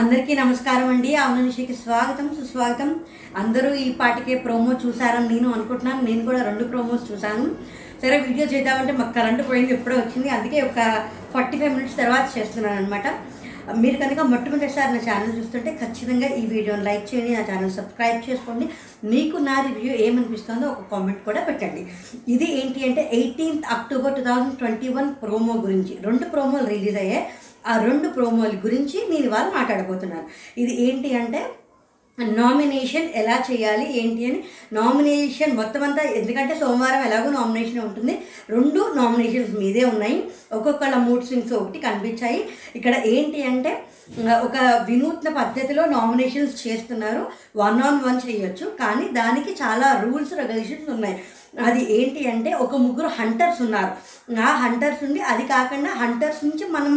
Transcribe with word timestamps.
అందరికీ 0.00 0.32
నమస్కారం 0.40 0.88
అండి. 0.94 1.10
అవుననిషికి 1.24 1.74
స్వాగతం 1.82 2.26
సుస్వాగతం. 2.38 2.88
అందరూ 3.42 3.68
ఈ 3.84 3.86
పాటికే 4.00 4.34
ప్రోమో 4.46 4.72
చూసారని 4.82 5.28
నేను 5.30 5.48
అనుకుంటున్నాను. 5.56 6.00
నేను 6.08 6.22
కూడా 6.26 6.40
రెండు 6.48 6.64
ప్రోమోస్ 6.72 7.06
చూశాను. 7.10 7.44
సరే 8.02 8.16
వీడియో 8.26 8.46
చేద్దామంటే 8.50 8.94
మాకు 8.98 9.14
కరెంటు 9.18 9.44
పోయింది 9.50 9.72
ఎప్పుడో 9.76 9.94
వచ్చింది. 10.00 10.28
అందుకే 10.36 10.58
ఒక 10.68 10.80
ఫార్టీ 11.34 11.56
ఫైవ్ 11.60 11.74
మినిట్స్ 11.76 11.96
తర్వాత 12.02 12.26
చేస్తున్నాను 12.34 12.78
అనమాట 12.80 13.06
మీరు 13.84 13.96
కనుక 14.02 14.20
మొట్టమొదటిసారి 14.32 14.90
నా 14.96 15.00
ఛానల్ 15.06 15.32
చూస్తుంటే 15.38 15.70
ఖచ్చితంగా 15.80 16.28
ఈ 16.40 16.42
వీడియోని 16.52 16.86
లైక్ 16.88 17.08
చేయండి 17.12 17.32
నా 17.38 17.46
ఛానల్ 17.48 17.74
సబ్స్క్రైబ్ 17.78 18.20
చేసుకోండి. 18.28 18.68
మీకు 19.14 19.36
నా 19.48 19.56
రివ్యూ 19.68 19.94
ఏమనిపిస్తుందో 20.08 20.66
ఒక 20.74 20.84
కామెంట్ 20.92 21.24
కూడా 21.30 21.40
పెట్టండి. 21.48 21.82
ఇది 22.34 22.48
ఏంటి 22.60 22.86
అంటే 22.90 23.04
eighteenth 23.20 23.66
October 23.76 24.16
two 24.18 24.24
thousand 24.28 24.54
twenty 24.60 24.90
one 24.98 25.10
promo 25.24 25.56
గురించి. 25.66 25.96
రెండు 26.08 26.26
ప్రోమోలు 26.36 26.68
రిలీజ్ 26.76 27.00
అయ్యాయి. 27.04 27.24
ఆ 27.66 27.84
రెండు 27.84 28.08
ప్రోమోల 28.08 28.48
గురించి 28.64 28.98
నేను 29.10 29.24
ఇవాళ 29.24 29.46
మాట్లాడబోతున్నాను 29.54 30.26
ఇది 30.60 30.72
ఏంటి 30.84 31.16
అంటే 31.16 31.40
నామినేషన్ 32.18 33.08
ఎలా 33.14 33.44
చేయాలి 33.50 33.86
ఏంటి 34.00 34.22
అని 34.26 34.44
నామినేషన్ 34.72 35.56
మొత్తం 35.56 35.82
అంతా 35.82 36.02
ఎందుకంటే 36.02 36.58
సోమవారం 36.58 37.02
ఎలాగో 37.02 37.30
నామినేషన్ 37.30 37.80
ఉంటుంది. 37.80 38.18
రెండు 38.50 38.92
నామినేషన్స్ 38.96 39.50
మీదే 39.60 39.84
ఉన్నాయి. 39.84 40.24
ఒక్కొక్కళ్ళ 40.52 40.96
మూడ్ 40.96 41.24
స్వింగ్స్ 41.24 41.52
ఒకటి 41.52 41.78
కనిపించాయి. 41.78 42.48
ఇక్కడ 42.76 42.94
ఏంటి 43.06 43.42
అంటే 43.42 43.72
ఒక 44.42 44.56
వినూత్న 44.88 45.28
పద్ధతిలో 45.32 45.84
నామినేషన్స్ 45.84 46.68
చేస్తున్నారు. 46.68 47.26
వన్ 47.56 47.82
ఆన్ 47.82 48.02
వన్ 48.04 48.20
చేయొచ్చు. 48.28 48.66
కానీ 48.66 49.08
దానికి 49.08 49.52
చాలా 49.62 50.02
రూల్స్ 50.04 50.34
రెగ్యులేషన్స్ 50.34 50.90
ఉన్నాయి. 50.90 51.16
అది 51.64 51.82
ఏంటి 51.98 52.30
అంటే 52.30 52.52
ఒక 52.52 52.76
ముగ్గురు 52.76 53.06
హంటర్స్ 53.06 53.62
ఉన్నారు. 53.62 53.92
ఆ 54.44 54.52
హంటర్స్ 54.62 55.04
ఉండి 55.04 55.20
అది 55.20 55.44
కాకుండా 55.46 55.90
హంటర్స్ 55.94 56.44
నుంచి 56.44 56.64
మనం 56.70 56.94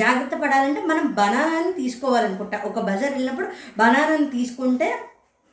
జాగ్రత్త 0.00 0.34
పడాలంటే 0.36 0.80
మనం 0.84 1.06
బనానాని 1.12 1.72
తీసుకోవాలనుకుంటా. 1.72 2.60
ఒక 2.64 2.78
బజార్ 2.78 3.12
వెళ్ళినప్పుడు 3.12 3.48
బనానాని 3.78 4.26
తీసుకుంటే 4.30 4.98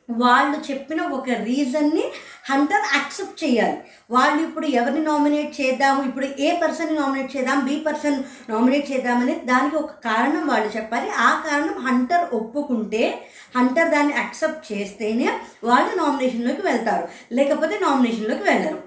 వాళ్ళు 0.08 0.72
చెప్పిన 0.72 1.02
ఒక 1.02 1.28
రీజన్ని 1.28 2.04
హంటర్ 2.50 2.84
యాక్సెప్ట్ 2.94 3.44
చేయాలి. 3.44 3.78
వాళ్ళు 4.10 4.42
ఇప్పుడు 4.42 4.66
ఎవరిని 4.66 5.04
నామినేట్ 5.04 5.60
చేద్దాము 5.60 6.04
ఇప్పుడు 6.08 6.26
ఏ 6.38 6.60
పర్సన్ని 6.60 6.96
నామినేట్ 7.00 7.36
చేద్దాం 7.36 7.60
బి 7.66 7.76
పర్సన్ 7.86 8.22
నామినేట్ 8.50 8.92
చేద్దామని 8.92 9.34
దానికి 9.34 9.76
ఒక 9.76 9.90
కారణం 9.90 10.46
వాళ్ళు 10.46 10.76
చెప్పాలి. 10.76 11.10
ఆ 11.10 11.42
కారణం 11.48 11.78
హంటర్ 11.86 12.34
ఒప్పుకుంటే 12.34 13.28
హంటర్ 13.56 13.90
దాన్ని 13.90 14.14
యాక్సెప్ట్ 14.14 14.72
చేస్తేనే 14.72 15.28
వాళ్ళు 15.64 15.96
నామినేషన్లోకి 15.96 16.60
వెళ్తారు. 16.60 17.08
లేకపోతే 17.32 17.78
నామినేషన్లోకి 17.82 18.42
వెళ్ళరు. 18.42 18.85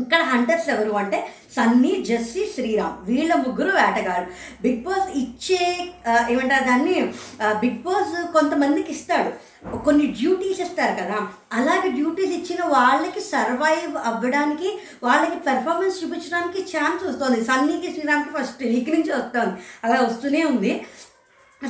ఇక్కడ 0.00 0.20
హంటర్స్ 0.32 0.68
ఎవరు 0.74 0.92
అంటే 1.00 1.18
సన్నీ 1.54 1.90
జస్సి 2.08 2.42
శ్రీరామ్. 2.52 2.94
వీళ్ళ 3.08 3.32
ముగ్గురు 3.44 3.72
వేటగాడు 3.78 4.26
బిగ్ 4.62 4.80
బాస్ 4.86 5.08
ఇచ్చే 5.22 5.58
ఏమంటారు 6.32 6.64
దాన్ని? 6.68 6.94
బిగ్ 7.62 7.82
బాస్ 7.86 8.14
కొంతమందికి 8.36 8.90
ఇస్తాడు. 8.96 9.32
కొన్ని 9.86 10.06
డ్యూటీస్ 10.20 10.62
ఇస్తారు 10.66 10.94
కదా. 11.00 11.18
అలాగే 11.58 11.88
డ్యూటీస్ 11.98 12.32
ఇచ్చిన 12.38 12.60
వాళ్ళకి 12.76 13.20
సర్వైవ్ 13.32 13.94
అవ్వడానికి 14.10 14.70
వాళ్ళకి 15.02 15.36
పెర్ఫార్మెన్స్ 15.48 16.00
చూపించడానికి 16.02 16.62
ఛాన్స్ 16.72 17.04
వస్తుంది. 17.10 17.38
సన్నీకి 17.50 17.90
శ్రీరామ్కి 17.94 18.32
ఫస్ట్ 18.38 18.64
వీక్ 18.72 18.90
నుంచి 18.96 19.12
వస్తుంది. 19.18 19.54
అలా 19.84 19.98
వస్తూనే 20.08 20.42
ఉంది. 20.44 20.72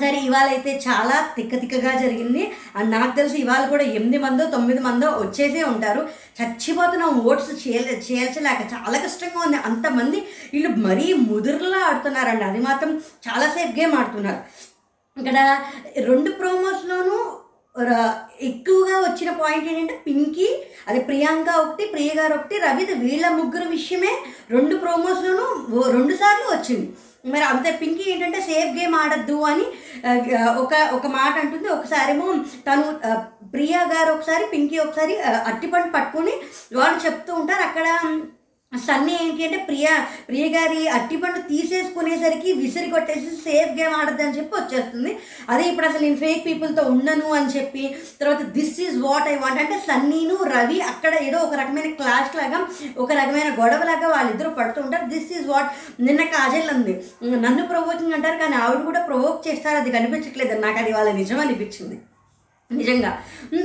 సరే 0.00 0.18
ఇవాళ 0.18 0.46
అయితే 0.54 0.70
చాలా 0.86 1.16
తిక్క 1.36 1.60
తిక్కగా 1.60 1.92
జరిగింది. 2.02 2.42
అండ్ 2.76 2.90
నాకు 2.90 3.16
తెలిసి 3.16 3.36
ఇవాళ 3.38 3.62
కూడా 3.68 3.84
ఎనిమిది 3.84 4.18
మందో 4.18 4.44
తొమ్మిది 4.44 4.80
మందో 4.80 5.06
వచ్చేసే 5.06 5.62
ఉంటారు. 5.62 6.02
చచ్చిపోతున్నాం 6.38 7.20
ఓట్స్ 7.20 7.52
చేయ 7.64 7.78
చేల్చలేక 8.08 8.62
చాలా 8.74 8.98
కష్టంగా 8.98 9.40
ఉంది. 9.46 9.56
అంతమంది 9.56 10.18
వీళ్ళు 10.52 10.70
మరీ 10.88 11.12
ముదురులా 11.12 11.80
ఆడుతున్నారండి. 11.88 12.44
అది 12.44 12.58
మాత్రం 12.58 12.92
చాలాసేపు 13.28 13.80
గేమ్ 13.80 13.94
ఆడుతున్నారు. 13.94 14.42
ఇక్కడ 15.18 15.38
రెండు 16.10 16.30
ప్రోమోస్లోనూ 16.30 17.16
ఎక్కువగా 18.48 18.96
వచ్చిన 19.00 19.30
పాయింట్ 19.32 19.68
ఏంటంటే 19.68 19.94
పింకీ 20.06 20.48
అది 20.88 21.00
ప్రియాంక 21.00 21.48
ఒకటి 21.60 21.84
ప్రియ 21.92 22.10
గారు 22.18 22.34
ఒకటి 22.34 22.56
రవిత్ 22.58 22.92
వీళ్ళ 23.04 23.28
ముగ్గురు 23.28 23.68
విషయమే 23.68 24.12
రెండు 24.50 24.74
ప్రోమోస్లోనూ 24.76 25.46
రెండు 25.96 26.14
సార్లు 26.14 26.46
వచ్చింది. 26.52 26.86
మరి 27.32 27.44
అంతే 27.44 27.70
పింకీ 27.80 28.04
ఏంటంటే 28.10 28.40
సేఫ్ 28.40 28.70
గేమ్ 28.78 28.94
ఆడద్దు 28.94 29.36
అని 29.50 29.66
ఒక 30.62 30.74
ఒక 30.96 31.06
మాట 31.16 31.34
అంటుంది. 31.38 31.68
ఒకసారేమో 31.68 32.26
తను 32.68 32.84
ప్రియా 33.54 33.82
గారు 33.94 34.10
ఒకసారి 34.12 34.44
పింకీ 34.52 34.78
ఒకసారి 34.78 35.16
అట్టిపండు 35.50 35.90
పట్టుకుని 35.96 36.34
వాళ్ళు 36.78 37.00
చెప్తూ 37.06 37.32
ఉంటారు. 37.34 37.62
అక్కడ 37.62 37.86
సన్నీ 38.86 39.14
ఏంటి 39.22 39.44
అంటే 39.44 39.58
ప్రియ 39.68 39.86
ప్రియ 40.28 40.44
గారి 40.54 40.80
అట్టిపండు 40.88 41.40
తీసేసుకునేసరికి 41.48 42.52
విసిరి 42.52 42.88
కొట్టేసి 42.90 43.30
సేఫ్ 43.44 43.72
గేమ్ 43.78 43.94
ఆడద్దని 43.94 44.36
చెప్పి 44.36 44.54
వచ్చేస్తుంది. 44.56 45.10
అదే 45.48 45.64
ఇప్పుడు 45.70 45.86
అసలు 45.86 46.02
నేను 46.02 46.16
ఫేక్ 46.16 46.46
పీపుల్తో 46.46 46.82
ఉండను 46.82 47.28
అని 47.38 47.50
చెప్పి 47.56 47.84
తర్వాత 48.20 48.42
this 48.56 48.80
is 48.80 48.96
what 49.02 49.28
I 49.28 49.34
want 49.34 49.60
అంటే 49.62 49.76
సన్నీను 49.88 50.36
రవి 50.54 50.78
అక్కడ 50.92 51.14
ఏదో 51.22 51.38
ఒక 51.38 51.54
రకమైన 51.54 51.90
క్లాష్ 52.00 52.36
లాగా 52.36 52.60
ఒక 52.98 53.10
రకమైన 53.12 53.50
గొడవలాగా 53.60 54.08
వాళ్ళిద్దరూ 54.08 54.50
పడుతూ 54.50 54.80
ఉంటారు. 54.82 55.06
దిస్ 55.14 55.32
ఈజ్ 55.38 55.48
వాట్ 55.48 55.70
నిన్న 56.02 56.24
కాజల్ 56.36 56.70
ఉంది 56.76 56.94
నన్ను 57.46 57.64
ప్రొవోకింగ్ 57.66 58.12
అంటారు 58.12 58.38
కానీ 58.38 58.56
ఆవిడ 58.64 58.80
కూడా 58.90 59.02
ప్రొవోక్ 59.10 59.46
చేస్తారు. 59.48 59.76
అది 59.76 59.92
కనిపించట్లేదు. 59.98 60.60
నాకు 60.60 60.78
అది 60.78 60.92
వాళ్ళ 60.92 61.12
నిజం 61.12 61.40
అనిపించింది. 61.40 61.98
నిజంగా. 62.70 63.10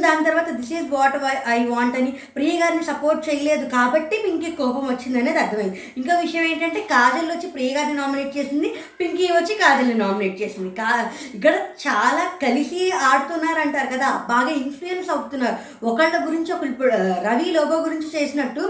దాని 0.04 0.26
తర్వాత 0.26 0.50
this 0.50 0.72
is 0.74 0.90
what 0.94 1.16
I 1.48 1.66
want 1.66 1.98
అని 1.98 2.12
ప్రియ 2.36 2.54
గారిని 2.60 2.84
సపోర్ట్ 2.84 3.30
చేయలేదు 3.30 3.66
కాబట్టి 3.70 4.16
పింకీ 4.24 4.50
కోపం 4.52 4.84
వచ్చింది 4.88 5.20
అనేది 5.20 5.40
అర్థమైంది. 5.40 5.78
ఇంకా 5.98 6.20
విషయం 6.20 6.44
ఏంటంటే 6.44 6.80
కాజల్ 6.82 7.32
వచ్చి 7.32 7.50
ప్రియ 7.50 7.70
గారిని 7.78 7.98
నామినేట్ 8.00 8.38
చేసింది 8.38 8.70
పింకీ 9.00 9.28
వచ్చి 9.32 9.56
కాజల్ని 9.56 9.94
నామినేట్ 9.94 10.42
చేసింది. 10.42 10.72
కా 10.76 10.90
ఇక్కడ 11.36 11.56
చాలా 11.86 12.26
కలిసి 12.42 12.92
ఆడుతున్నారు 12.92 13.60
అంటారు 13.60 13.88
కదా 13.96 14.10
బాగా 14.30 14.50
ఇన్ఫ్లుయెన్స్ 14.50 15.10
అవుతున్నారు. 15.10 15.58
ఒకళ్ళ 15.86 16.28
గురించి 16.28 16.54
ఒకళ్ళు 16.54 16.74
ఇప్పుడు, 16.74 16.92
రవి 17.28 17.50
లోగో 17.52 17.80
గురించి 17.88 18.12
చేసినట్టు 18.18 18.66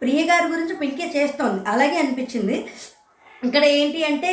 ప్రియ 0.00 0.22
గారి 0.22 0.48
గురించి 0.48 0.76
పింకీ 0.76 1.06
చేస్తోంది. 1.18 1.60
అలాగే 1.68 1.98
అనిపించింది. 1.98 2.58
ఇక్కడ 3.46 3.64
ఏంటి 3.78 4.00
అంటే 4.10 4.30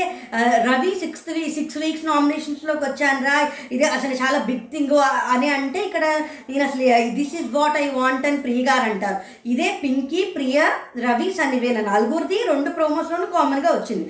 Ravi 0.69 0.91
sixth 1.03 1.29
we 1.37 1.43
six 1.57 1.77
weeks 1.83 2.07
నామినేషన్స్లోకి 2.09 2.83
వచ్చాను 2.87 3.21
రా 3.27 3.37
ఇది 3.75 3.85
అసలు 3.97 4.15
చాలా 4.21 4.39
బిగ్ 4.49 4.67
థింగ్ 4.73 4.95
అని 5.33 5.49
అంటే 5.57 5.79
ఇక్కడ 5.87 6.05
నేను 6.49 6.63
అసలు 6.69 6.83
this 7.19 7.35
is 7.39 7.49
what 7.57 7.77
I 7.83 7.85
want 7.99 8.27
అని 8.29 8.39
ప్రియ 8.45 8.61
గారు 8.69 8.85
అంటారు. 8.91 9.19
ఇదే 9.53 9.69
పింకీ 9.83 10.21
ప్రియ 10.35 10.59
రవి 11.05 11.29
సన్ని 11.39 11.59
వీళ్ళ 11.63 11.79
నలుగురిది 11.91 12.39
రెండు 12.51 12.69
ప్రోమోస్లోనూ 12.77 13.27
కామన్గా 13.37 13.71
వచ్చింది. 13.77 14.07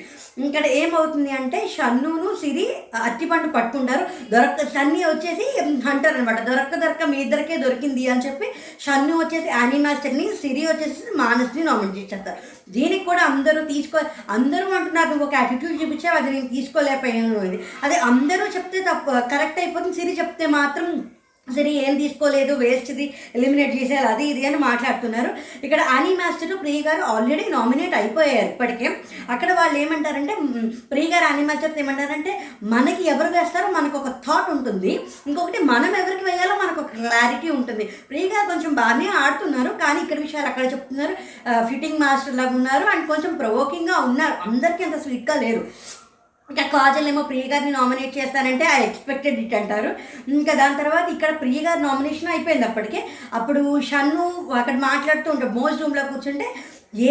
ఇక్కడ 0.48 0.66
ఏమవుతుంది 0.82 1.32
అంటే 1.40 1.60
షన్నును 1.74 2.30
సిరి 2.42 2.66
అట్టిపండు 3.08 3.50
పట్టుకుంటారు. 3.56 4.04
దొరక 4.34 4.66
సన్ని 4.76 5.02
వచ్చేసి 5.10 5.46
అంటారు 5.92 6.16
అనమాట 6.18 6.40
దొరక్క 6.50 6.74
దొరక్క 6.84 7.10
మీ 7.12 7.18
ఇద్దరికే 7.26 7.56
దొరికింది 7.66 8.04
అని 8.14 8.26
చెప్పి 8.28 8.48
షన్ను 8.86 9.14
వచ్చేసి 9.22 9.50
యానిమాస్టర్ని 9.58 10.26
సిరి 10.42 10.64
వచ్చేసి 10.72 11.04
మానస్ని 11.22 11.64
నామినేట్ 11.70 12.12
చేస్తారు 12.14 12.40
దీనికి 12.76 13.06
కూడా 13.10 13.22
అందరూ 13.30 13.62
తీసుకో 13.72 14.00
అందరూ 14.36 14.68
అంటున్నారు 14.92 15.12
నువ్వు 15.12 15.26
ఒక 15.26 15.36
యాటిట్యూడ్ 15.36 15.76
చూపించావు 15.82 16.16
అది 16.18 16.30
నేను 16.32 16.48
తీసుకోలేకపోయాను 16.48 17.36
అది 17.40 17.58
అదే 17.84 17.98
అందరూ 18.08 18.46
చెప్తే 18.56 18.80
తప్ప 18.82 19.20
కరెక్ట్ 19.32 19.60
అయిపోతుంది 19.60 19.96
సిరి 19.96 20.14
చెప్తే 20.14 20.46
మాత్రం 20.52 20.88
సరే 21.56 21.70
ఏం 21.84 21.94
తీసుకోలేదు 22.02 22.54
వేస్ట్ది 22.62 23.06
ఎలిమినేట్ 23.38 23.74
చేసేయాలి 23.78 24.08
అది 24.12 24.24
ఇది 24.32 24.42
అని 24.50 24.60
మాట్లాడుతున్నారు. 24.66 25.30
ఇక్కడ 25.66 25.82
అనీ 25.96 26.12
మాస్టర్ 26.20 26.54
ప్రియ 26.62 26.80
గారు 26.88 27.02
ఆల్రెడీ 27.14 27.46
నామినేట్ 27.56 27.96
అయిపోయారు 28.00 28.48
ఇప్పటికే. 28.52 28.88
అక్కడ 29.34 29.50
వాళ్ళు 29.60 29.78
ఏమంటారంటే 29.84 30.34
ప్రియ 30.92 31.08
గారు 31.14 31.26
అనీ 31.32 31.44
మాస్టర్ 31.50 31.80
ఏమంటారంటే 31.84 32.34
మనకి 32.74 33.04
ఎవరు 33.14 33.30
వేస్తారో 33.38 33.70
మనకు 33.78 33.98
ఒక 34.02 34.12
థాట్ 34.26 34.50
ఉంటుంది. 34.56 34.94
ఇంకొకటి 35.30 35.62
మనం 35.72 35.92
ఎవరికి 36.02 36.26
వేయాలో 36.30 36.56
మనకు 36.64 36.80
ఒక 36.84 36.92
క్లారిటీ 37.00 37.50
ఉంటుంది. 37.58 37.86
ప్రియ 38.12 38.28
గారు 38.34 38.48
కొంచెం 38.52 38.74
బాగానే 38.82 39.10
ఆడుతున్నారు 39.24 39.74
కానీ 39.84 40.02
ఇక్కడ 40.06 40.20
విషయాలు 40.28 40.50
అక్కడ 40.52 40.68
చెప్తున్నారు. 40.76 41.16
ఫిట్టింగ్ 41.72 42.02
మాస్టర్ 42.06 42.40
లాగా 42.42 42.56
ఉన్నారు 42.60 42.88
అండ్ 42.94 43.08
కొంచెం 43.14 43.34
ప్రొవోకింగ్గా 43.42 43.98
ఉన్నారు. 44.10 44.38
అందరికీ 44.50 44.84
అంత 44.90 45.00
స్వీట్గా 45.06 45.38
లేరు. 45.46 45.64
ఇంకా 46.52 46.64
కాజల్ 46.76 47.08
ఏమో 47.08 47.22
ప్రియ 47.22 47.44
గారిని 47.52 47.72
నామినేట్ 47.72 48.18
చేస్తానంటే 48.18 48.66
ఐ 48.74 48.80
ఎక్స్పెక్టెడ్ 48.84 49.40
ఇట్ 49.40 49.54
అంటారు. 49.54 49.92
ఇంకా 50.32 50.54
దాని 50.54 50.76
తర్వాత 50.76 51.08
ఇక్కడ 51.10 51.32
ప్రియ 51.40 51.60
గారి 51.68 51.82
నామినేషన్ 51.82 52.32
అయిపోయింది 52.34 52.66
అప్పటికే. 52.66 53.02
అప్పుడు 53.34 53.82
షన్ను 53.90 54.26
అక్కడ 54.60 54.76
మాట్లాడుతూ 54.90 55.32
ఉంటాడు 55.32 55.58
మోస్ట్ 55.60 55.82
రూమ్లో 55.82 56.04
కూర్చుంటే 56.04 56.48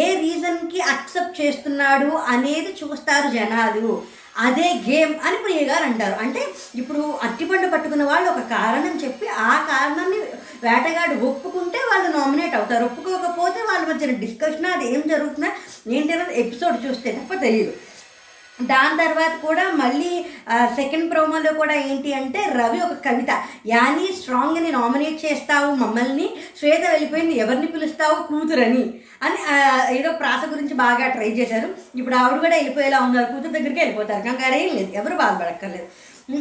ఏ 0.00 0.06
రీజన్కి 0.24 0.80
అక్సెప్ట్ 0.94 1.40
చేస్తున్నాడు 1.40 2.10
అనేది 2.34 2.72
చూస్తారు 2.80 3.28
జనాలు. 3.36 4.02
అదే 4.46 4.66
గేమ్ 4.88 5.14
అని 5.26 5.38
ప్రియ 5.44 5.60
గారు 5.70 5.84
అంటారు. 5.84 6.16
అంటే 6.24 6.42
ఇప్పుడు 6.80 7.00
అట్టిపండు 7.22 7.68
పట్టుకున్న 7.68 8.04
వాళ్ళు 8.04 8.28
ఒక 8.30 8.42
కారణం 8.56 8.94
చెప్పి 9.04 9.26
ఆ 9.28 9.52
కారణాన్ని 9.70 10.18
వేటగాడు 10.64 11.14
ఒప్పుకుంటే 11.26 11.78
వాళ్ళు 11.90 12.08
నామినేట్ 12.16 12.54
అవుతారు. 12.54 12.84
ఒప్పుకోకపోతే 12.84 13.60
వాళ్ళ 13.70 13.84
మధ్యన 13.90 14.14
డిస్కషన్ 14.24 14.72
అది 14.74 14.86
ఏం 14.94 15.02
జరుగుతుందా 15.06 15.50
ఏంటి 15.96 16.40
ఎపిసోడ్ 16.44 16.78
చూస్తే 16.86 17.12
తప్ప 17.12 17.40
తెలియదు. 17.46 17.72
దాని 18.72 18.96
తర్వాత 19.02 19.34
కూడా 19.46 19.64
మళ్ళీ 19.82 20.12
సెకండ్ 20.78 21.10
ప్రోమోలో 21.12 21.52
కూడా 21.52 21.74
ఏంటి 21.74 22.10
అంటే 22.14 22.40
రవి 22.60 22.80
ఒక 22.86 22.96
కవిత. 23.06 23.30
యానీ 23.66 24.06
స్ట్రాంగ్ని 24.18 24.70
నామినేట్ 24.72 25.18
చేస్తావు 25.26 25.70
మమ్మల్ని 25.82 26.26
శ్వేత 26.60 26.82
వెళ్ళిపోయింది 26.90 27.34
ఎవరిని 27.44 27.66
పిలుస్తావు 27.66 28.18
కూతురని 28.28 28.84
అని 29.22 29.40
ఏదో 29.98 30.12
ప్రాస 30.12 30.42
గురించి 30.52 30.74
బాగా 30.84 31.06
ట్రై 31.08 31.30
చేశారు. 31.30 31.68
ఇప్పుడు 31.94 32.14
ఆవిడ 32.14 32.38
కూడా 32.40 32.54
వెళ్ళిపోయేలా 32.56 33.00
ఉన్నారు 33.06 33.32
కూతురు 33.32 33.56
దగ్గరికి 33.58 33.80
వెళ్ళిపోతారు. 33.80 34.22
కంగారు 34.28 34.54
ఏం 34.54 34.70
లేదు 34.76 34.92
ఎవరు 35.00 35.16
బాధపడక్కర్లేదు. 35.24 35.88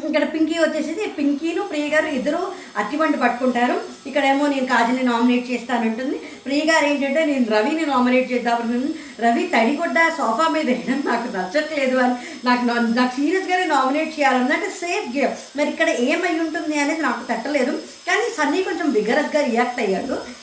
ఇక్కడ 0.07 0.33
పింకీ 0.33 0.59
వచ్చేసి 0.59 1.09
పింకీను 1.17 1.63
ప్రియ 1.63 1.89
గారు 1.89 2.05
ఇద్దరు 2.05 2.51
అట్టిబండి 2.77 3.17
పట్టుకుంటారు. 3.17 3.81
ఇక్కడేమో 4.07 4.47
నేను 4.47 4.65
కాజల్ని 4.65 5.03
నామినేట్ 5.03 5.51
చేస్తానంటుంది. 5.51 6.21
ప్రియ 6.45 6.71
గారు 6.71 6.85
ఏంటంటే 6.85 7.25
నేను 7.25 7.45
రవిని 7.45 7.85
నామినేట్ 7.85 8.31
చేద్దామని 8.31 8.93
రవి 9.19 9.43
తడిగొడ్డ 9.43 9.95
సోఫా 10.17 10.47
మీద 10.47 10.65
వేయడం 10.65 11.03
నాకు 11.05 11.37
నచ్చట్లేదు 11.37 11.97
అని. 11.97 12.15
నాకు 12.45 12.65
నా- 12.65 12.95
నాకు 12.95 13.15
సీరియస్గానే 13.15 13.65
నామినేట్ 13.65 14.19
చేయాలన్నది 14.19 14.53
అంటే 14.53 14.69
సేఫ్ 14.69 15.17
గేమ్ 15.17 15.57
మరి 15.57 15.69
ఇక్కడ 15.69 15.89
ఏమై 15.89 16.39
ఉంటుంది 16.39 16.79
అనేది 16.79 17.01
నాకు 17.01 17.31
తట్టలేదు 17.31 17.71
కానీ 18.07 18.33
సన్నీ 18.37 18.63
కొంచెం 18.63 18.91
విగరస్గా 18.91 19.45
రియాక్ట్ 19.45 19.81
అయ్యాడు. 19.81 20.38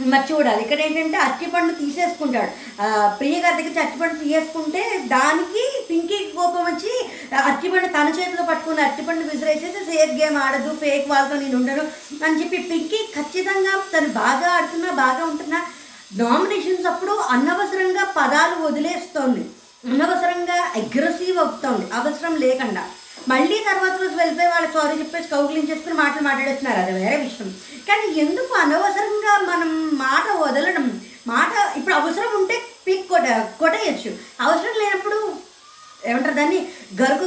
మరి 0.00 0.34
చూడాలి. 0.34 0.62
ఇక్కడ 0.62 0.80
ఏంటంటే 0.80 1.16
అరటిపండు 1.16 1.72
తీసేసుకుంటాడు. 1.72 2.82
ఆ, 2.82 3.08
ప్రియ 3.08 3.40
గారి 3.40 3.54
దగ్గర 3.54 3.66
నుంచి 3.66 3.80
అరటిపండు 3.80 4.14
తీసేసుకుంటే 4.14 5.02
దానికి 5.06 5.86
పింకీ 5.90 6.32
కోపం 6.36 6.64
వచ్చి 6.64 7.10
అరటిపండు 7.36 7.86
తన 7.86 8.12
చేతిలో 8.18 8.42
పట్టుకుని 8.42 8.82
అరటిపండు 8.82 9.24
విసిరేసేసి 9.24 9.96
సేఫ్ 9.96 10.12
గేమ్ 10.12 10.36
ఆడదు 10.36 10.76
ఫేక్ 10.76 11.10
వాళ్ళతో 11.10 11.36
నేను 11.36 11.56
ఉండను 11.56 11.82
అని 12.24 12.40
చెప్పి 12.40 12.56
పింకీ 12.56 13.08
ఖచ్చితంగా 13.16 13.82
తను 13.98 14.08
బాగా 14.08 14.50
ఆడుతున్నా 14.50 14.90
బాగా 14.92 15.24
ఉంటున్నా. 15.24 15.66
నామినేషన్స్ 16.16 16.86
అప్పుడు 16.86 17.12
అనవసరంగా 17.12 18.14
పదాలు 18.16 18.66
వదిలేస్తోంది. 18.66 19.40
అనవసరంగా 19.94 20.72
అగ్రెసివ్ 20.76 21.38
అవుతోంది. 21.38 21.90
అవసరం 21.94 22.36
లేకుండా. 22.36 22.84
మళ్ళీ 23.28 23.58
తర్వాత 23.58 24.00
రోజు 24.00 24.14
వెళ్ళిపోయి 24.16 24.48
వాళ్ళకి 24.48 24.72
సారీ 24.72 24.98
చెప్పేసి 24.98 25.28
కౌగులించేసుకుని 25.28 25.94
మాటలు 25.94 26.22
మాట్లాడేస్తున్నారు. 26.22 26.80
అది 26.80 26.92
వేరే 26.92 27.16
విషయం. 27.16 27.54
కానీ 27.88 28.06
ఎందుకు 28.22 28.52
అనవసరంగా 28.62 29.34
మనం 29.50 29.70
మాట 30.04 30.26
వదలడం? 30.42 30.86
మాట 31.32 31.52
ఇప్పుడు 31.78 31.94
అవసరం 31.94 32.32
ఉంటే 32.40 32.56
పీక్ 32.86 33.06
కొట 33.12 33.28
కొట్టేయచ్చు. 33.60 34.10
అవసరం 34.44 34.74
లేనప్పుడు 34.82 35.18
ఏమంటారు 36.10 36.36
దాన్ని? 36.40 36.60
గరుకు 37.00 37.26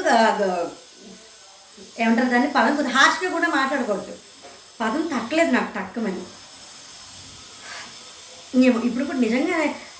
ఏమంటారు 2.01 2.29
దాన్ని? 2.33 2.49
పదం 2.57 2.75
కొద్ది 2.75 2.93
హార్ష్గా 2.97 3.29
కూడా 3.31 3.47
మాట్లాడకూడదు 3.57 4.13
పదం 4.81 5.01
తట్టలేదు 5.13 5.51
నాకు 5.51 5.71
తక్కువని 5.79 6.23
ఏమో 8.67 8.79
ఇప్పుడు 8.87 9.05
కూడా 9.09 9.19
నిజంగా 9.25 9.57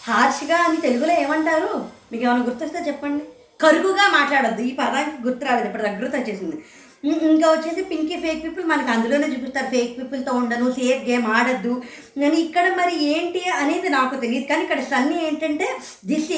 హార్ష్గా 0.08 0.58
అని 0.68 0.78
తెలుగులో 0.86 1.14
ఏమంటారు? 1.24 1.74
మీకు 2.12 2.24
ఏమైనా 2.26 2.46
గుర్తొస్తే 2.48 2.80
చెప్పండి. 2.88 3.24
కరుకుగా 3.64 4.06
మాట్లాడద్దు. 4.18 4.62
ఈ 4.70 4.72
పదానికి 4.80 5.18
గుర్తు 5.26 5.44
రాలేదు. 5.46 5.68
ఇప్పుడు 5.68 5.84
దగ్గర 5.88 6.06
వచ్చేసింది. 6.20 6.58
ఇంకా 7.04 7.48
వచ్చేసి 7.54 7.82
పింకీ 7.92 8.16
ఫేక్ 8.24 8.42
పీపుల్ 8.46 8.66
మనకు 8.72 8.90
అందులోనే 8.96 9.28
చూపిస్తారు. 9.34 9.70
ఫేక్ 9.76 9.94
పీపుల్తో 10.00 10.32
ఉండను 10.42 10.68
సేఫ్ 10.78 11.02
గేమ్ 11.10 11.26
ఆడద్దు. 11.38 11.74
నేను 12.22 12.38
ఇక్కడ 12.46 12.66
మరి 12.80 12.94
ఏంటి 13.14 13.44
అనేది 13.62 13.90
నాకు 13.98 14.22
తెలియదు 14.24 14.48
కానీ 14.52 14.64
ఇక్కడ 14.68 14.82
సన్నీ 14.92 15.18
ఏంటంటే 15.28 15.68
దిస్ 16.12 16.30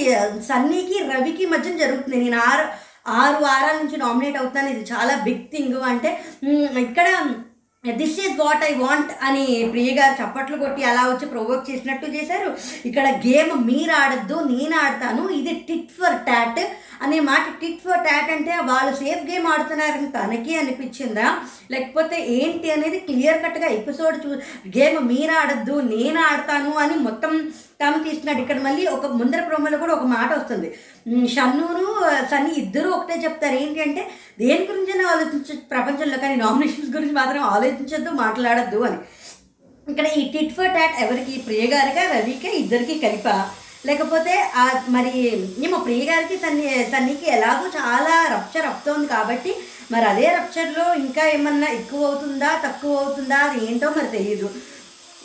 సన్నీకి 0.50 0.98
రవికి 1.14 1.46
మధ్య 1.54 1.78
జరుగుతుంది. 1.84 2.20
నేను 2.26 2.40
ఆరు 2.50 2.66
ఆరు 3.22 3.38
వారాల 3.46 3.76
నుంచి 3.80 3.98
నామినేట్ 4.04 4.38
అవుతాను 4.42 4.70
ఇది 4.74 4.84
చాలా 4.92 5.14
బిగ్ 5.26 5.48
థింగ్ 5.54 5.80
అంటే 5.94 6.10
ఇక్కడ 6.86 7.08
this 7.84 8.20
is 8.26 8.36
what 8.42 8.62
I 8.68 8.74
want 8.82 9.10
అని 9.28 9.46
ప్రియ 9.72 9.90
గారు 9.98 10.14
చప్పట్లు 10.20 10.58
కొట్టి 10.62 10.82
అలా 10.90 11.02
వచ్చి 11.08 11.26
ప్రొవోక్ 11.32 11.66
చేసినట్టు 11.70 12.08
చేశారు. 12.14 12.50
ఇక్కడ 12.90 13.08
గేమ్ 13.26 13.52
మీరు 13.70 13.94
ఆడద్దు 14.02 14.36
నేను 14.52 14.76
ఆడతాను 14.84 15.24
ఇది 15.40 15.54
టిట్ 15.68 15.92
ఫర్ 15.98 16.16
టాట్ 16.30 16.62
అనే 17.04 17.18
మాట. 17.30 17.44
టిట్ 17.62 17.84
ఫర్ 17.86 18.06
టాట్ 18.08 18.30
అంటే 18.36 18.54
వాళ్ళు 18.70 18.92
సేఫ్ 19.02 19.24
గేమ్ 19.32 19.48
ఆడుతున్నారని 19.54 20.10
తనకి 20.18 20.54
అనిపించిందా? 20.62 21.28
లేకపోతే 21.74 22.18
ఏంటి 22.38 22.70
అనేది 22.76 23.00
క్లియర్ 23.10 23.44
కట్గా 23.46 23.70
ఎపిసోడ్ 23.80 24.18
చూ 24.24 24.32
గేమ్ 24.78 24.98
మీరు 25.12 25.36
ఆడద్దు 25.42 25.76
నేను 25.94 26.22
ఆడతాను 26.30 26.74
అని 26.86 26.98
మొత్తం 27.08 27.34
తాము 27.80 27.98
తీస్తున్నాడు. 28.04 28.40
ఇక్కడ 28.44 28.60
మళ్ళీ 28.68 28.84
ఒక 28.96 29.06
ముందర 29.20 29.42
ప్రోమోలో 29.48 29.78
కూడా 29.78 29.94
ఒక 29.94 30.06
మాట 30.16 30.30
వస్తుంది. 30.40 30.68
ఉమ్, 31.08 31.28
షన్నును 31.36 31.88
సన్నీ 32.32 32.52
ఇద్దరు 32.64 32.90
ఒకటే 32.98 33.16
చెప్తారు. 33.26 33.58
ఏంటంటే 33.64 34.04
దేని 34.42 34.64
గురించి 34.70 35.08
ఆలోచించ 35.14 35.58
ప్రపంచంలో 35.74 36.18
కానీ 36.24 36.36
నామినేషన్స్ 36.44 36.94
గురించి 36.96 37.16
మాత్రం 37.22 37.42
ఆలోచించొద్దు 37.56 38.14
మాట్లాడద్దు 38.24 38.80
అని. 38.90 39.00
ఇక్కడ 39.88 40.08
ఈ 40.20 40.22
టిట్ 40.34 40.56
ఫర్ 40.58 40.74
టాట్ 40.78 40.96
ఎవరికి? 41.06 41.34
ప్రియ 41.48 41.64
గారిగా 41.74 42.04
రవికే 42.16 42.52
ఇద్దరికి 42.62 42.96
కలిపా? 43.06 43.36
లేకపోతే 43.86 44.34
మరి 44.96 45.12
ఏమో 45.66 45.78
ప్రియ 45.88 46.04
గారికి 46.10 46.36
సన్ని 46.44 46.68
సన్నీకి 46.92 47.26
ఎలాగో 47.38 47.66
చాలా 47.80 48.14
రప్చర్ 48.36 48.68
అవుతోంది 48.70 49.08
కాబట్టి 49.08 49.52
మరి 49.92 50.06
అదే 50.12 50.28
రప్చర్లో 50.38 50.86
ఇంకా 51.06 51.24
ఏమన్నా 51.36 51.70
ఎక్కువ 51.80 52.08
అవుతుందా 52.10 52.52
తక్కువ 52.66 53.02
అవుతుందా 53.02 53.40
అది 53.48 53.58
ఏంటో 53.66 53.90
మరి 53.98 54.10
తెలియదు 54.18 54.48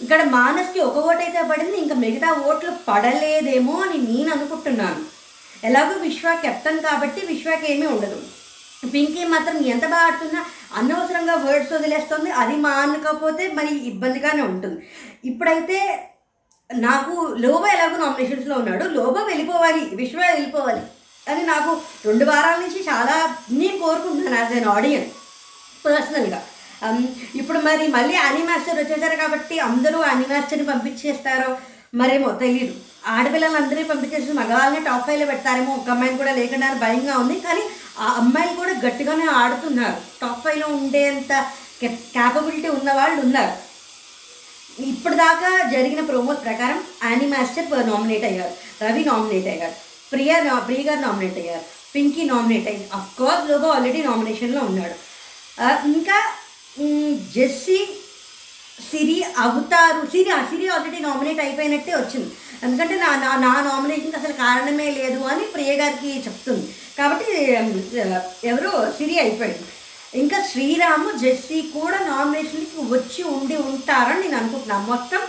ఇక్కడ 0.03 0.21
మానస్కి 0.39 0.81
ఒక 0.89 0.99
ఓటు 1.09 1.23
అయితే 1.27 1.41
పడింది 1.50 1.77
ఇంకా 1.85 1.97
మిగతా 2.03 2.29
ఓట్లు 2.49 2.73
పడలేదేమో 2.89 3.75
అని 3.85 3.99
నేను 4.09 4.29
అనుకుంటున్నాను. 4.35 5.00
ఎలాగో 5.69 5.95
విశ్వ 6.06 6.35
కెప్టెన్ 6.45 6.81
కాబట్టి 6.89 7.21
విశ్వకి 7.31 7.67
ఏమీ 7.73 7.87
ఉండదు. 7.95 8.19
పింకీ 8.93 9.23
మాత్రం 9.33 9.56
ఎంత 9.73 9.85
బాగా 9.93 10.09
ఆడుతున్నా 10.09 10.41
అనవసరంగా 10.81 11.35
వర్డ్స్ 11.47 11.73
వదిలేస్తుంది 11.77 12.31
అది 12.43 12.56
మానకపోతే 12.69 13.45
మరి 13.59 13.73
ఇబ్బందిగానే 13.91 14.43
ఉంటుంది. 14.50 14.79
ఇప్పుడైతే 15.31 15.79
నాకు 16.71 17.15
లోబో 17.45 17.67
ఎలాగో 17.75 17.97
నామినేషన్స్లో 18.03 18.55
ఉన్నాడు 18.62 18.85
లోబో 18.97 19.21
వెళ్ళిపోవాలి 19.31 19.83
విశ్వ 20.00 20.21
వెళ్ళిపోవాలి 20.33 20.83
అని 21.27 21.43
నాకు 21.53 21.71
రెండు 22.09 22.25
వారాల 22.31 22.59
నుంచి 22.65 22.81
చాలా 22.91 23.17
నేను 23.61 23.79
కోరుకుంటున్నాను 23.85 24.39
యాజ్ 24.41 24.55
అన్ 24.59 24.71
ఆడియన్స్ 24.77 25.15
పర్సనల్గా. 25.87 26.41
ఇప్పుడు 27.35 27.59
మరి 27.59 27.89
మళ్ళీ 27.89 28.15
యానీ 28.15 28.43
మాస్టర్ 28.43 28.79
వచ్చేసారు 28.79 29.17
కాబట్టి 29.17 29.59
అందరూ 29.59 30.03
యానీ 30.03 30.35
మాస్టర్ని 30.35 30.67
పంపించేస్తారో 30.67 31.57
మరేమో 31.95 32.31
తెలియదు 32.31 32.75
ఆడపిల్లలందరినీ 33.07 33.83
పంపించేసి 33.83 34.33
మగవాళ్ళని 34.33 34.85
టాప్ 34.85 35.07
ఫైవ్లో 35.07 35.27
పెడతారేమో 35.27 35.75
ఒక 35.75 35.91
అమ్మాయిని 35.91 36.19
కూడా 36.19 36.33
లేకుండా 36.33 36.73
భయంగా 36.73 37.19
ఉంది. 37.19 37.41
కానీ 37.41 37.61
ఆ 37.99 38.15
అమ్మాయిలు 38.17 38.57
కూడా 38.57 38.73
గట్టిగానే 38.87 39.25
ఆడుతున్నారు. 39.25 39.97
టాప్ 40.21 40.45
ఫైవ్లో 40.45 40.67
ఉండేంత 40.67 41.51
క్యాపబిలిటీ 41.87 42.69
ఉన్న 42.69 42.93
వాళ్ళు 42.93 43.21
ఉన్నారు. 43.21 43.69
ఇప్పటిదాకా 44.83 45.71
జరిగిన 45.71 46.01
ప్రోమోస్ 46.01 46.45
ప్రకారం 46.45 46.85
యానీ 47.05 47.27
మాస్టర్ 47.27 47.91
నామినేట్ 47.91 48.25
అయ్యారు. 48.25 48.85
రవి 48.85 49.05
నామినేట్ 49.05 49.47
అయ్యారు. 49.47 49.75
ప్రియా 50.13 50.41
నా- 50.41 50.59
ప్రియ 50.59 50.91
గారు 50.91 51.01
నామినేట్ 51.01 51.39
అయ్యారు. 51.39 51.65
పింకీ 51.95 52.25
నామినేట్ 52.25 52.69
అయ్యారు. 52.69 52.99
అఫ్ 52.99 53.19
కోర్స్ 53.19 53.51
లోగో 53.51 53.69
ఆల్రెడీ 53.69 54.03
నామినేషన్లో 54.03 54.61
ఉన్నాడు. 54.61 55.09
ఇంకా 55.87 56.33
జెస్సీ 57.37 57.79
సిరి 58.89 59.17
అవుతారు 59.45 60.01
సిరి 60.13 60.31
ఆ 60.37 60.41
సిరి 60.51 60.67
ఆల్రెడీ 60.75 60.99
నామినేట్ 61.07 61.41
అయిపోయినట్టే 61.45 61.95
వచ్చింది. 61.97 62.29
ఎందుకంటే 62.65 62.95
నా 63.05 63.09
నా 63.25 63.31
నా 63.47 63.53
నామినేషన్కి 63.69 64.19
అసలు 64.21 64.35
కారణమే 64.45 64.89
లేదు 65.01 65.21
అని 65.33 65.45
ప్రియ 65.55 65.73
గారికి 65.81 66.13
చెప్తుంది. 66.27 66.67
కాబట్టి 66.99 67.27
ఎవరో 67.59 68.21
ఎవరు 68.51 68.71
సిరి 68.99 69.17
అయిపోయింది 69.25 69.67
ఇంకా 70.21 70.39
శ్రీరాము 70.51 71.09
జెస్సీ 71.23 71.59
కూడా 71.75 71.99
నామినేషన్కి 72.12 72.81
వచ్చి 72.95 73.23
ఉండి 73.37 73.57
ఉంటారని 73.71 74.23
నేను 74.23 74.38
అనుకుంటున్నాను 74.41 74.87
మొత్తం 74.93 75.23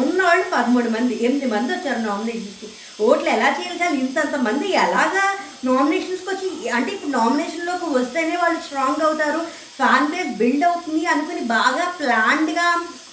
ఉన్నవాళ్ళు 0.00 0.46
పదమూడు 0.54 0.88
మంది 0.94 1.14
ఎనిమిది 1.26 1.48
మంది 1.52 1.70
వచ్చారు 1.74 2.00
నామినేషన్స్కి 2.08 2.68
ఓట్లు 3.06 3.28
ఎలా 3.36 3.50
చేయాలి 3.58 3.96
ఇంతంత 4.04 4.36
మంది 4.46 4.66
ఎలాగా 4.84 5.24
నామినేషన్స్కి 5.68 6.28
వచ్చి 6.32 6.48
అంటే 6.76 6.90
ఇప్పుడు 6.96 7.12
నామినేషన్లోకి 7.18 7.86
వస్తేనే 7.98 8.36
వాళ్ళు 8.42 8.60
స్ట్రాంగ్ 8.66 9.04
అవుతారు. 9.06 9.40
ఫ్యాన్ 9.78 10.10
బేస్ 10.12 10.30
బిల్డ్ 10.40 10.66
అవుతుంది 10.68 11.02
అనుకుని 11.12 11.42
బాగా 11.56 11.86
ప్లాన్డ్గా 11.98 12.66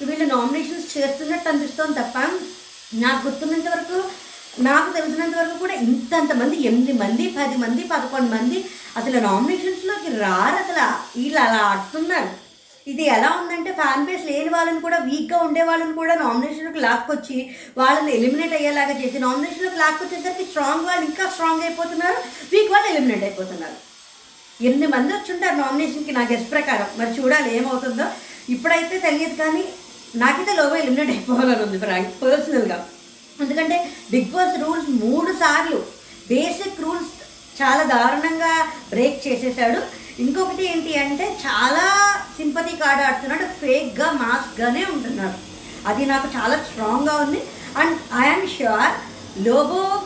వీళ్ళు 0.10 0.26
నామినేషన్స్ 0.36 0.94
చేస్తున్నట్టు 0.98 1.50
అనిపిస్తుంది 1.50 1.96
తప్ప 2.00 2.18
నాకు 3.04 3.22
గుర్తున్నంత 3.26 3.68
వరకు 3.74 3.98
నాకు 4.68 4.90
తెలిసినంత 4.96 5.36
వరకు 5.38 5.56
కూడా 5.64 5.76
ఇంతంతమంది 5.86 6.56
ఎనిమిది 6.70 6.94
మంది 6.94 7.24
పది 7.38 7.56
మంది 7.64 7.84
పదకొండు 7.94 8.30
మంది 8.36 8.58
అసలు 9.00 9.18
నామినేషన్స్లోకి 9.28 10.10
రారు 10.24 10.58
అసలు. 10.64 10.88
వీళ్ళు 11.18 11.40
అలా 11.46 11.62
ఆడుతున్నారు. 11.70 12.32
ఇది 12.88 13.04
ఎలా 13.16 13.30
ఉందంటే 13.40 13.72
ఫ్యాన్ 13.80 14.06
బేస్ 14.08 14.26
లేని 14.30 14.50
వాళ్ళని 14.56 14.82
కూడా 14.86 14.98
వీక్గా 15.10 15.38
ఉండే 15.48 15.64
వాళ్ళని 15.70 15.96
కూడా 16.02 16.16
నామినేషన్లకు 16.24 16.82
లాక్కొచ్చి 16.88 17.38
వాళ్ళని 17.80 18.12
ఎలిమినేట్ 18.18 18.56
అయ్యేలాగా 18.58 18.96
చేసి 19.02 19.24
నామినేషన్లోకి 19.26 19.82
లాక్కొచ్చేసరికి 19.84 20.46
స్ట్రాంగ్ 20.50 20.88
వాళ్ళు 20.90 21.06
ఇంకా 21.10 21.26
స్ట్రాంగ్ 21.36 21.66
అయిపోతున్నారు 21.68 22.20
వీక్ 22.54 22.72
వాళ్ళు 22.74 22.90
ఎలిమినేట్ 22.94 23.26
అయిపోతున్నారు. 23.30 23.78
ఎనిమిది 24.62 24.88
మంది 24.88 25.14
వచ్చుంటారు 25.14 25.56
నామినేషన్కి 25.56 26.12
నా 26.12 26.22
గెస్ట్ 26.32 26.52
ప్రకారం. 26.52 26.88
మరి 26.98 27.22
చూడాలి 27.22 27.58
ఏమవుతుందో. 27.58 28.06
ఇప్పుడైతే 28.50 29.00
తెలియదు 29.00 29.36
కానీ 29.36 29.64
నాకైతే 30.16 30.54
లోగో 30.54 30.76
ఎలిమినేట్ 30.76 31.10
అయిపోవాలని 31.10 31.64
ఉంది 31.64 31.80
పర్సనల్గా 32.24 32.88
ఎందుకంటే 33.42 33.90
బిగ్ 34.12 34.32
బాస్ 34.32 34.62
రూల్స్ 34.62 34.90
మూడు 34.90 35.32
సార్లు. 35.34 35.78
బేసిక్ 36.30 36.82
రూల్స్ 36.82 37.14
చాలా 37.62 37.84
దారుణంగా 37.84 38.68
బ్రేక్ 38.90 39.28
చేసేసాడు. 39.28 39.82
ఇంకొకటి 40.22 40.72
ఏంటి 40.72 41.00
అంటే 41.00 41.38
చాలా 41.46 41.86
సింపతి 42.38 42.78
కార్డ్ 42.78 43.02
ఆడుతున్నాడు. 43.02 43.46
ఫేక్గా 43.46 44.12
మాస్క్గానే 44.12 44.86
ఉంటున్నాడు. 44.86 45.38
అది 45.88 46.06
నాకు 46.06 46.28
చాలా 46.38 46.56
స్ట్రాంగ్గా 46.58 47.16
ఉంది. 47.16 47.42
And 47.78 47.98
I'm 48.22 48.48
sure 48.48 48.94
Lobo 49.48 50.02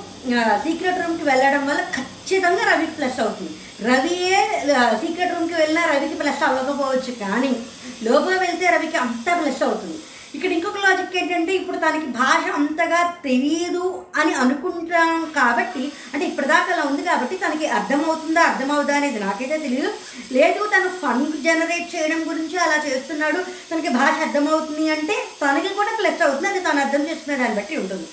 secret 0.55 0.99
రూమ్కి 0.99 1.23
వెళ్ళడం 1.23 1.67
వల్ల 1.67 1.81
ఖచ్చితంగా 1.81 2.73
రవికి 2.73 2.91
ప్లస్ 2.91 3.19
అవుతుంది. 3.19 3.51
రవియే 3.85 4.41
సీక్రెట్ 5.01 5.33
రూమ్కి 5.33 5.55
వెళ్ళినా 5.61 5.81
రవికి 5.93 6.15
ప్లస్ 6.21 6.43
అవ్వకపోవచ్చు 6.47 7.11
కానీ 7.23 7.51
లోపల 8.07 8.35
వెళ్తే 8.45 8.65
రవికి 8.75 8.97
అంతా 8.97 9.33
ప్లస్ 9.41 9.63
అవుతుంది. 9.63 9.97
ఇక్కడ 10.35 10.51
ఇంకొక 10.55 10.79
లాజిక్ 10.85 11.15
ఏంటంటే 11.19 11.51
ఇప్పుడు 11.55 11.77
తనకి 11.77 12.07
భాష 12.17 12.43
అంతగా 12.59 12.99
తెలియదు 13.27 13.85
అని 14.19 14.33
అనుకుంటాం 14.33 15.11
కాబట్టి 15.37 15.83
అంటే 16.13 16.25
ఇప్పటిదాకా 16.25 16.73
అలా 16.73 16.83
ఉంది 16.83 17.03
కాబట్టి 17.03 17.35
తనకి 17.45 17.65
అర్థమవుతుందా 17.77 18.41
అర్థమవుదా 18.49 18.95
అనేది 18.99 19.19
నాకైతే 19.19 19.57
తెలియదు 19.65 19.91
లేదు 20.37 20.61
తను 20.73 20.89
ఫన్ 21.01 21.25
జనరేట్ 21.47 21.89
చేయడం 21.95 22.21
గురించి 22.29 22.57
అలా 22.65 22.77
చేస్తున్నాడు 22.87 23.41
తనకి 23.71 23.89
భాష 23.99 24.15
అర్థమవుతుంది 24.27 24.85
అంటే 24.89 25.17
తనకి 25.41 25.73
కూడా 25.79 25.93
ప్లస్ 26.01 26.23
అవుతుంది 26.27 26.49
అది 26.53 26.59
తను 26.59 26.81
అర్థం 26.85 27.03
చేసుకునే 27.09 27.37
దాన్ని 27.37 27.59
బట్టి 27.61 27.77
ఉంటుంది. 27.77 28.07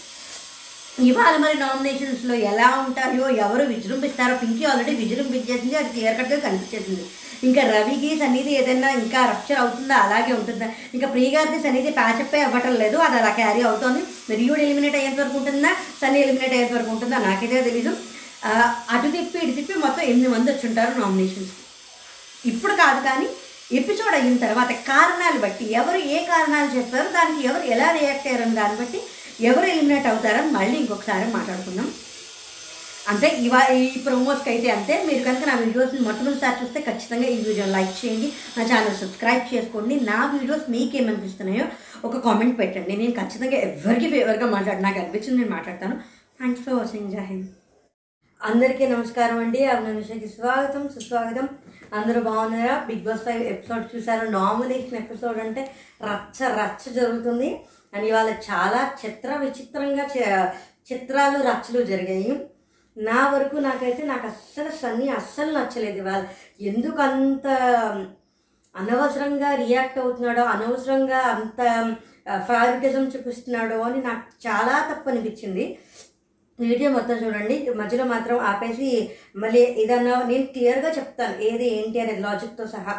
ఇవాళ 1.02 1.34
మరి 1.36 1.56
నామినేషన్స్లో 1.58 2.34
ఎలా 2.50 2.68
ఉంటారో 2.86 3.28
ఎవరు 3.44 3.64
విజృంభిస్తారో 3.72 4.34
పింకీ 4.42 4.64
ఆల్రెడీ 4.64 4.92
విజృంభించేసింది 5.02 5.76
అది 5.76 5.88
క్లియర్ 5.94 6.18
కట్గా 6.20 6.38
కనిపించేసింది. 6.46 7.04
ఇంకా 7.44 7.62
రవికి 7.72 8.10
సన్నిధి 8.20 8.50
ఏదైనా 8.58 8.90
ఇంకా 9.00 9.20
రప్చర్ 9.30 9.60
అవుతుందా? 9.62 9.96
అలాగే 9.96 10.32
ఉంటుందా? 10.32 10.66
ఇంకా 10.94 11.06
ప్రియగారిది 11.14 11.58
సన్నిధి 11.62 11.90
ప్యాచప్పే 11.98 12.40
అవ్వటం 12.42 12.74
లేదు 12.82 12.98
అది 13.06 13.16
అలా 13.20 13.30
క్యారీ 13.40 13.62
అవుతోంది. 13.62 14.02
రియూడ్ 14.40 14.62
ఎలిమినేట్ 14.66 14.96
అయ్యేంత 14.98 15.20
వరకు 15.20 15.36
ఉంటుందా? 15.40 15.72
సన్నీ 16.00 16.20
ఎలిమినేట్ 16.20 16.54
అయ్యేంత 16.56 16.74
వరకు 16.78 16.90
ఉంటుందా? 16.90 17.18
నాకైతే 17.18 17.62
తెలీదు. 17.62 17.92
అటు 18.94 19.08
తిప్పి 19.12 19.38
ఇటు 19.44 19.52
తిప్పి 19.58 19.74
మొత్తం 19.84 20.02
ఎనిమిది 20.10 20.28
మంది 20.28 20.48
వచ్చి 20.52 20.66
ఉంటారు 20.68 20.92
నామినేషన్స్ 21.00 21.52
ఇప్పుడు 22.44 22.74
కాదు 22.82 23.00
కానీ 23.08 23.26
ఎపిసోడ్ 23.78 24.14
అయిన 24.16 24.36
తర్వాత 24.36 24.72
కారణాలు 24.88 25.38
బట్టి 25.44 25.64
ఎవరు 25.72 25.98
ఏ 26.14 26.18
కారణాలు 26.30 26.78
చెప్పారు 26.78 27.08
దానికి 27.08 27.40
ఎవరు 27.48 27.64
ఎలా 27.74 27.86
రియాక్ట్ 27.98 28.26
అయ్యారని 28.28 28.58
దాన్ని 28.58 28.76
బట్టి 28.80 28.98
ఎవరు 29.40 29.66
ఎలిమినేట్ 29.66 30.06
అవుతారని 30.06 30.52
మళ్ళీ 30.52 30.76
ఇంకొకసారి 30.78 31.32
మాట్లాడుకుందాం. 31.32 31.94
అంతే 33.08 33.28
ఇవా 33.28 33.66
ఈ 33.66 33.98
ప్రోమోస్కి 33.98 34.50
అయితే 34.50 34.70
అంతే. 34.70 35.04
మీరు 35.06 35.24
కనుక 35.24 35.44
నా 35.48 35.54
వీడియోస్ని 35.54 36.00
మొట్టమొదటిసారి 36.00 36.64
చూస్తే 36.64 36.80
ఖచ్చితంగా 36.80 37.28
ఈ 37.28 37.42
వీడియోని 37.42 37.72
లైక్ 37.72 38.06
చేయండి. 38.06 38.32
నా 38.58 38.64
ఛానల్ 38.64 38.96
సబ్స్క్రైబ్ 38.96 39.54
చేసుకోండి. 39.54 40.00
నా 40.00 40.38
వీడియోస్ 40.38 40.70
మీకేమనిపిస్తున్నాయో 40.70 41.66
ఒక 42.04 42.16
కామెంట్ 42.16 42.58
పెట్టండి. 42.58 42.96
నేను 42.96 43.12
ఖచ్చితంగా 43.12 43.56
ఎవరికి 43.56 44.10
ఫేవర్గా 44.10 44.46
మాట్లాడు 44.46 44.80
నాకు 44.80 44.98
అనిపించింది 44.98 45.42
నేను 45.42 45.50
మాట్లాడతాను. 45.50 45.96
థ్యాంక్స్ 46.38 46.64
ఫర్ 46.64 46.74
వాచింగ్ 46.74 47.10
జై 47.10 47.44
అందరికీ 48.44 48.86
నమస్కారం 48.86 49.38
అండి. 49.38 49.64
అభినందనకి 49.64 50.28
స్వాగతం 50.28 50.88
సుస్వాగతం. 50.88 51.48
అందరూ 51.94 52.20
బాగున్నారా? 52.20 52.84
బిగ్ 52.86 53.00
బాస్ 53.00 53.20
ఫైవ్ 53.20 53.42
ఎపిసోడ్ 53.42 53.96
చూసారు? 53.96 54.26
నామినేషన్ 54.26 54.98
ఎపిసోడ్ 54.98 55.38
అంటే 55.38 55.74
రచ్చ 56.04 56.48
రచ్చ 56.48 56.92
జరుగుతుంది. 56.94 57.60
అండ్ 57.94 58.06
ఇవాళ 58.06 58.30
చాలా 58.50 58.90
చిత్ర 59.04 59.36
విచిత్రంగా 59.36 60.04
చిత్రాలు 60.92 61.38
రచ్చలు 61.42 61.82
జరిగాయి. 61.82 62.46
నా 62.96 63.20
వరకు 63.30 63.56
నాకైతే 63.56 64.02
నాకు 64.02 64.26
అస్సలు 64.26 64.70
సన్నీ 64.82 65.08
అస్సలు 65.08 65.58
నచ్చలేదు 65.58 65.98
ఇవాళ. 65.98 66.24
ఎందుకు 66.60 67.02
అంత 67.02 67.46
అనవసరంగా 68.76 69.54
రియాక్ట్ 69.54 69.98
అవుతున్నాడో 69.98 70.42
అనవసరంగా 70.42 71.18
అంత 71.18 71.60
ఫారిటిజం 72.48 73.04
చూపిస్తున్నాడో 73.04 73.80
అని 73.80 74.02
నాకు 74.02 74.26
చాలా 74.46 74.76
తప్పు 74.92 75.10
అనిపించింది. 75.10 75.78
వీడియో 76.60 76.90
మొత్తం 76.90 77.16
చూడండి. 77.26 77.56
మధ్యలో 77.74 78.04
మాత్రం 78.04 78.38
ఆపేసి 78.38 79.10
మళ్ళీ 79.36 79.60
ఏదన్నా 79.62 80.22
నేను 80.22 80.46
క్లియర్గా 80.46 80.90
చెప్తాను. 80.90 81.42
ఏది 81.42 81.66
ఏంటి 81.74 82.00
అనేది 82.00 82.20
లాజిక్తో 82.20 82.66
సహా. 82.66 82.94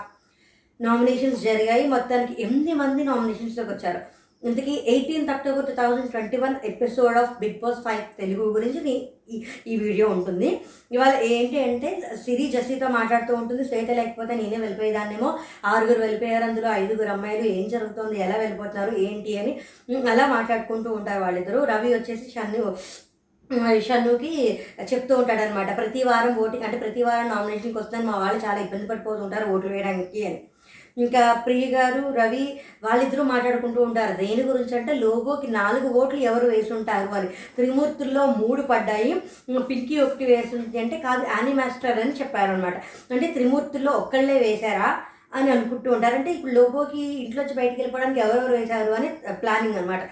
నామినేషన్స్ 0.81 1.41
జరిగాయి. 1.41 1.87
మొత్తానికి 1.87 2.41
ఎనిమిది 2.41 2.73
మంది 2.73 3.03
నామినేషన్స్లోకి 3.03 3.71
వచ్చారు. 3.71 4.01
ఇంతకీ 4.45 4.83
eighteenth 4.87 5.31
October 5.31 5.65
two 5.65 5.71
thousand 5.71 6.11
twenty 6.11 6.37
one 6.37 6.55
episode 6.65 7.17
of 7.17 7.39
Bigg 7.39 7.59
Boss 7.63 7.79
five 7.79 8.21
Telugu 8.21 8.53
గురించి 8.53 8.81
నీ- 8.81 9.35
ఈ 9.35 9.43
ఈ 9.67 9.75
వీడియో 9.75 10.07
ఉంటుంది. 10.07 10.61
ఇవాళ 10.91 11.19
ఏంటి 11.19 11.63
అంటే 11.63 12.11
సిరి 12.25 12.47
జస్సీతో 12.47 12.87
మాట్లాడుతూ 12.87 13.35
ఉంటుంది. 13.35 13.65
శ్వేత 13.65 13.91
లేకపోతే 13.91 14.35
నేనే 14.35 14.57
వెళ్ళిపోయేదాన్నేమో. 14.57 15.39
ఆరుగురు 15.65 15.99
వెళ్ళిపోయారు. 15.99 16.43
అందులో 16.43 16.71
ఐదుగురు 16.71 17.09
అమ్మాయిలు. 17.09 17.47
ఏం 17.47 17.69
జరుగుతుంది? 17.69 18.19
ఎలా 18.19 18.35
వెళ్ళిపోతున్నారు? 18.37 18.95
ఏంటి 18.95 19.37
అని 19.37 19.59
అలా 20.09 20.27
మాట్లాడుకుంటూ 20.27 20.93
ఉంటారు 20.93 21.21
వాళ్ళిద్దరు. 21.21 21.63
రవి 21.63 21.93
వచ్చేసి 21.93 22.33
షన్ను 22.35 22.77
షన్నుకి 23.79 24.59
చెప్తూ 24.93 25.17
ఉంటాడనమాట 25.17 25.77
ప్రతి 25.77 26.03
వారం 26.03 26.37
ఓటింగ్ 26.37 26.63
అంటే 26.63 26.77
ప్రతి 26.77 27.03
వారం 27.03 27.29
నామినేషన్కి 27.29 27.77
వస్తుందని 27.77 28.11
మా 28.11 28.17
వాళ్ళు 28.17 28.45
చాలా 28.45 28.59
ఇబ్బంది 28.59 28.87
పడిపోతుంటారు 28.87 29.45
ఓట్లు 29.45 29.69
వేయడానికి 29.69 30.25
అని. 30.25 30.43
ఇంకా 30.97 31.21
ప్రియ 31.45 31.65
గారు 31.75 32.01
రవి 32.17 32.43
వాళ్ళిద్దరూ 32.83 33.23
మాట్లాడుకుంటూ 33.23 33.79
ఉంటారు. 33.83 34.13
దేని 34.21 34.43
గురించి 34.49 34.73
అంటే 34.77 34.93
లోగోకి 34.93 35.47
నాలుగు 35.51 35.87
ఓట్లు 36.01 36.21
ఎవరు 36.29 36.47
వేసి 36.53 36.71
ఉంటారు 36.73 37.09
అని. 37.19 37.29
త్రిమూర్తుల్లో 37.57 38.25
మూడు 38.41 38.61
పడ్డాయి. 38.61 39.11
పింకీ 39.71 39.97
ఒకటి 40.05 40.25
వేసి 40.31 40.79
అంటే 40.83 40.99
కాదు 41.07 41.25
యానిమాస్టర్ 41.33 41.99
అని 42.05 42.15
చెప్పారనమాట 42.21 42.77
అంటే 43.13 43.27
త్రిమూర్తుల్లో 43.37 43.93
ఒక్కళ్ళే 44.03 44.37
వేశారా 44.47 44.89
అని 45.35 45.49
అనుకుంటూ 45.51 45.89
ఉంటారు. 45.93 46.15
అంటే 46.15 46.29
ఇప్పుడు 46.31 46.51
లోగోకి 46.57 47.01
ఇంట్లోంచి 47.23 47.55
బయటికి 47.59 47.79
వెళ్ళిపోవడానికి 47.81 48.19
ఎవరెవరు 48.25 48.53
వేశారు 48.57 48.91
అని 48.99 49.07
ప్లానింగ్ 49.41 49.79
అనమాట 49.79 50.03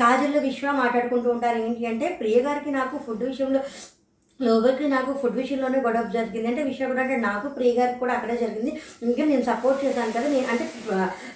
కాజల్లో 0.00 0.40
విశ్వ 0.40 0.72
మాట్లాడుకుంటూ 0.82 1.28
ఉంటారు. 1.30 1.58
ఏంటి 1.66 1.86
అంటే 1.92 2.08
ప్రియ 2.20 2.38
గారికి 2.48 2.70
నాకు 2.70 2.96
ఫుడ్ 3.06 3.24
విషయంలో 3.24 3.60
లోబర్కి 4.42 4.86
నాకు 4.88 5.12
ఫుడ్ 5.20 5.36
విషయంలోనే 5.36 5.78
గొడవ 5.80 6.08
జరిగింది. 6.14 6.48
అంటే 6.48 6.62
విశ్వ 6.62 6.86
కూడా 6.86 7.02
అంటే 7.02 7.16
నాకు 7.16 7.48
ప్రియ 7.48 7.70
గారికి 7.78 7.98
కూడా 7.98 8.14
అక్కడే 8.14 8.36
జరిగింది. 8.36 8.72
ఇంకా 9.02 9.24
నేను 9.24 9.42
సపోర్ట్ 9.42 9.84
చేశాను 9.84 10.12
కదా. 10.12 10.28
నేను 10.28 10.46
అంటే 10.50 10.64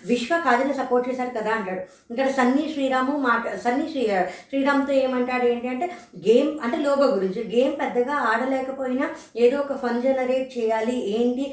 విశ్వ 0.07 0.40
కాదని 0.45 0.75
సపోర్ట్ 0.75 1.09
చేశారు 1.09 1.33
కదా 1.38 1.50
అంటాడు. 1.50 1.80
ఇంకా 2.11 2.25
సన్నీ 2.33 2.64
శ్రీరాము 2.73 3.14
మాట 3.19 3.54
సన్నీ 3.64 3.87
శ్రీ 3.92 4.02
శ్రీరామ్తో 4.50 4.92
ఏమంటాడు 4.92 5.47
ఏంటి 5.47 5.69
అంటే 5.69 5.87
గేమ్ 6.28 6.50
అంటే 6.64 6.76
లోబ 6.76 7.02
గురించి. 7.14 7.40
గేమ్ 7.57 7.75
పెద్దగా 7.80 8.14
ఆడలేకపోయినా 8.33 9.09
ఏదో 9.37 9.57
ఒక 9.59 9.76
ఫన్ 9.83 10.02
జనరేట్ 10.02 10.59
చేయాలి. 10.59 10.97
ఏంటి? 11.21 11.47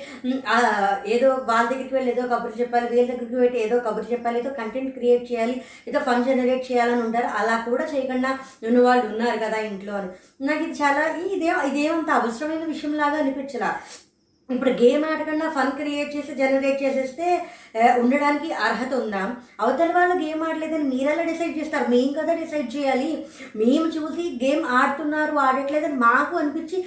ఏదో 1.16 1.30
వాళ్ళ 1.50 1.70
దగ్గరికి 1.70 1.96
వెళ్ళి 1.96 2.12
ఏదో 2.12 2.28
కబుర్ 2.36 2.54
చెప్పాలి. 2.62 2.88
వీళ్ళ 2.90 3.08
దగ్గరికి 3.12 3.36
వెళ్ళి 3.36 3.60
ఏదో 3.66 3.80
కబుర్ 3.80 4.06
చెప్పాలి. 4.12 4.40
ఏదో 4.40 4.50
కంటెంట్ 4.50 4.94
క్రియేట్ 4.98 5.26
చేయాలి. 5.32 5.62
ఏదో 5.88 6.00
ఫన్ 6.00 6.26
జనరేట్ 6.26 6.72
చేయాలని 6.72 7.02
ఉంటారు 7.02 7.30
అలా 7.40 7.56
కూడా 7.70 7.86
చేయకుండా 7.96 8.32
ఉన్న 8.68 8.80
వాళ్ళు 8.88 9.06
ఉన్నారు 9.14 9.40
కదా 9.46 9.58
ఇంట్లో 9.72 9.94
అని. 10.02 10.12
నాకు 10.40 10.64
ఇది 10.66 10.76
చాలా 10.82 11.04
ఇదే 11.36 11.54
ఇదేమంత 11.70 12.10
అవసరమైన 12.20 12.66
విషయంలాగా 12.74 13.18
అనిపించలా. 13.22 13.72
ఇప్పుడు 14.50 14.72
గేమ్ 14.82 15.02
ఆడకుండా 15.12 15.48
ఫన్ 15.56 15.72
క్రియేట్ 15.78 16.12
చేసి 16.16 16.34
జనరేట్ 16.42 16.78
చేసేస్తే 16.84 17.26
ఉండడానికి 18.02 18.50
అర్హత 18.66 18.92
ఉందా? 19.00 19.24
అవతల 19.64 19.90
వాళ్ళు 19.96 20.16
గేమ్ 20.22 20.44
ఆడలేదని 20.50 20.86
మీరెలా 20.92 21.24
డిసైడ్ 21.30 21.58
చేస్తారు? 21.58 21.86
మేము 21.94 22.12
కదా 22.20 22.34
డిసైడ్ 22.44 22.70
చేయాలి. 22.76 23.10
మేము 23.62 23.88
చూసి 23.96 24.24
గేమ్ 24.44 24.64
ఆడుతున్నారు 24.78 25.34
ఆడట్లేదని 25.48 25.98
మాకు 26.06 26.38
అనిపించి 26.42 26.80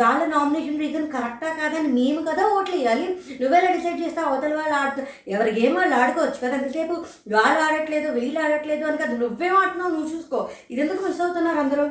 వాళ్ళ 0.00 0.20
నామినేషన్ 0.34 0.82
రీజన్ 0.84 1.06
కరెక్టా 1.14 1.52
కాదని 1.60 1.92
మేము 2.00 2.22
కదా 2.30 2.46
ఓట్లు 2.56 2.76
వేయాలి 2.80 3.06
నువ్వెలా 3.42 3.70
డిసైడ్ 3.78 4.02
చేస్తావు? 4.04 4.28
అవతల 4.32 4.52
వాళ్ళు 4.60 4.76
ఆడుతూ 4.80 5.04
ఎవరి 5.36 5.54
గేమ్ 5.60 5.78
వాళ్ళు 5.82 5.96
ఆడుకోవచ్చు 6.02 6.42
కదా? 6.44 6.54
ఎంతసేపు 6.60 6.96
వాళ్ళు 7.36 7.62
ఆడట్లేదు 7.68 8.10
వీళ్ళు 8.18 8.40
ఆడట్లేదు 8.46 8.86
అని 8.90 9.02
కదా. 9.04 9.14
నువ్వేం 9.24 9.56
ఆడుతున్నావు? 9.62 9.94
నువ్వు 9.96 10.12
చూసుకో. 10.16 10.40
ఇది 10.72 10.82
ఎందుకు 10.86 11.02
మిస్ 11.08 11.24
అవుతున్నారు 11.26 11.60
అందరూ? 11.66 11.86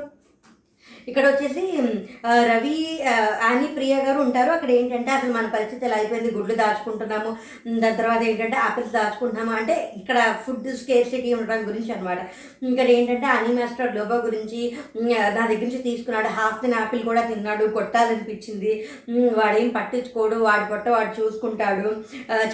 ఇక్కడ 1.09 1.25
వచ్చేసి 1.27 1.61
రవి 2.49 2.77
అని 3.49 3.67
ప్రియ 3.75 3.95
గారు 4.05 4.19
ఉంటారు. 4.23 4.51
అక్కడ 4.55 4.71
ఏంటంటే 4.77 5.11
అసలు 5.17 5.31
మన 5.33 5.47
పరిస్థితి 5.53 5.85
ఎలా 5.87 5.97
అయిపోయింది? 5.99 6.29
గుడ్లు 6.37 6.55
దాచుకుంటున్నాము. 6.61 7.29
దాని 7.83 7.97
తర్వాత 7.99 8.21
ఏంటంటే 8.29 8.57
ఆపిల్స్ 8.67 8.95
దాచుకుంటున్నాము. 8.95 9.51
అంటే 9.59 9.75
ఇక్కడ 9.99 10.17
ఫుడ్ 10.45 10.67
స్కేర్సిటీ 10.81 11.29
ఉండడం 11.33 11.61
గురించి 11.69 11.91
అనమాట 11.95 12.19
ఇక్కడ 12.71 12.87
ఏంటంటే 12.97 13.27
అని 13.35 13.53
మాస్టర్ 13.59 13.95
లోబో 13.97 14.17
గురించి 14.27 14.61
నా 14.95 15.45
దగ్గర 15.51 15.63
నుంచి 15.67 15.81
తీసుకున్నాడు. 15.87 16.29
హాఫ్ 16.39 16.59
దిన్ 16.63 16.77
ఆపిల్ 16.81 17.03
కూడా 17.09 17.23
తిన్నాడు. 17.31 17.65
కొట్టాలనిపించింది. 17.77 18.73
వాడేం 19.39 19.69
పట్టించుకోడు. 19.77 20.37
వాడి 20.47 20.65
పొట్ట 20.71 20.87
వాడు 20.95 21.13
చూసుకుంటాడు. 21.21 21.87